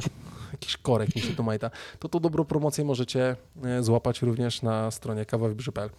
[0.53, 4.91] jakiś korek mi się tu majta, to tą dobrą promocję możecie e, złapać również na
[4.91, 5.89] stronie kawawbiurze.pl.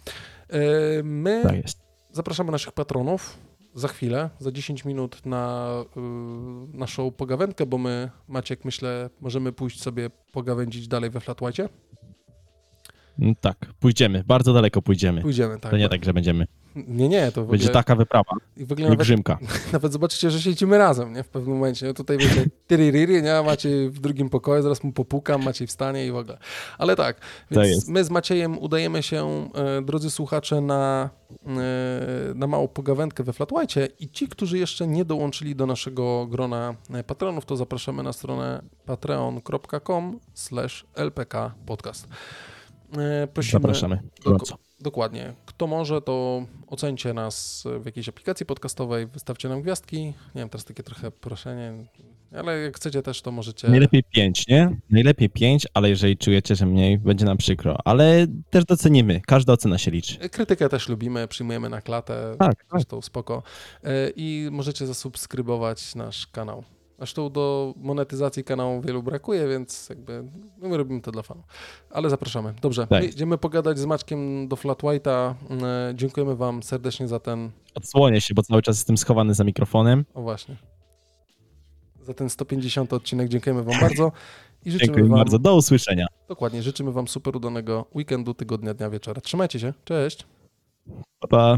[0.49, 0.59] E,
[1.03, 1.85] My Tak.
[2.15, 3.37] Zapraszamy naszych patronów
[3.73, 9.81] za chwilę, za 10 minut na y, naszą pogawędkę, bo my, Maciek, myślę, możemy pójść
[9.81, 11.61] sobie pogawędzić dalej we Flat White'ie.
[11.61, 11.94] Mm,
[13.41, 14.23] Tak, pójdziemy.
[14.27, 15.21] Bardzo daleko pójdziemy.
[15.21, 15.71] Pójdziemy, tak.
[15.71, 16.47] To nie tak, że będziemy.
[16.75, 18.31] Nie, nie, to w Będzie ogóle, taka wyprawa.
[18.57, 19.07] i w ogóle nawet,
[19.73, 21.23] nawet zobaczycie, że siedzimy razem, nie?
[21.23, 21.93] W pewnym momencie.
[21.93, 23.41] Tutaj wiecie, tyririry, nie?
[23.45, 26.37] Macie w drugim pokoju, zaraz mu popukam, Maciej wstanie i w ogóle.
[26.77, 31.09] Ale tak, więc my z Maciejem udajemy się, e, drodzy słuchacze, na,
[31.47, 31.49] e,
[32.35, 36.75] na małą pogawędkę we Flat White'ie i ci, którzy jeszcze nie dołączyli do naszego grona
[36.93, 42.07] e, patronów, to zapraszamy na stronę patreon.com slash lpk podcast.
[42.99, 43.99] E, Prosimy, Zapraszamy.
[44.25, 44.57] Gorąco.
[44.79, 45.33] Dokładnie.
[45.45, 50.01] Kto może, to ocencie nas w jakiejś aplikacji podcastowej, wystawcie nam gwiazdki.
[50.05, 51.73] Nie wiem, teraz takie trochę proszenie,
[52.31, 53.69] ale jak chcecie też, to możecie.
[53.69, 54.77] Najlepiej pięć, nie?
[54.89, 57.77] Najlepiej pięć, ale jeżeli czujecie, że mniej, będzie nam przykro.
[57.85, 59.21] Ale też docenimy.
[59.27, 60.29] Każda ocena się liczy.
[60.29, 62.35] Krytykę też lubimy, przyjmujemy na klatę.
[62.39, 62.65] Tak, tak.
[62.71, 63.43] Zresztą spoko.
[63.83, 66.63] E, I możecie zasubskrybować nasz kanał.
[66.97, 70.23] Zresztą do monetyzacji kanału wielu brakuje, więc jakby
[70.61, 71.45] no my robimy to dla fanów.
[71.89, 72.53] Ale zapraszamy.
[72.61, 73.01] Dobrze, Tak.
[73.03, 75.33] my idziemy pogadać z Maćkiem do Flat White'a.
[75.63, 80.05] E, Dziękujemy Wam serdecznie za ten Odsłonię się, bo cały czas jestem schowany za mikrofonem.
[80.13, 80.55] O właśnie.
[82.01, 84.11] Za ten 150 odcinek dziękujemy Wam bardzo
[84.65, 85.39] i życzymy Dziękuję Wam, bardzo.
[85.39, 86.07] Do usłyszenia.
[86.27, 89.21] dokładnie, życzymy Wam super udanego weekendu, tygodnia, dnia, wieczora.
[89.21, 90.25] Trzymajcie się, cześć.
[91.19, 91.57] Pa, pa.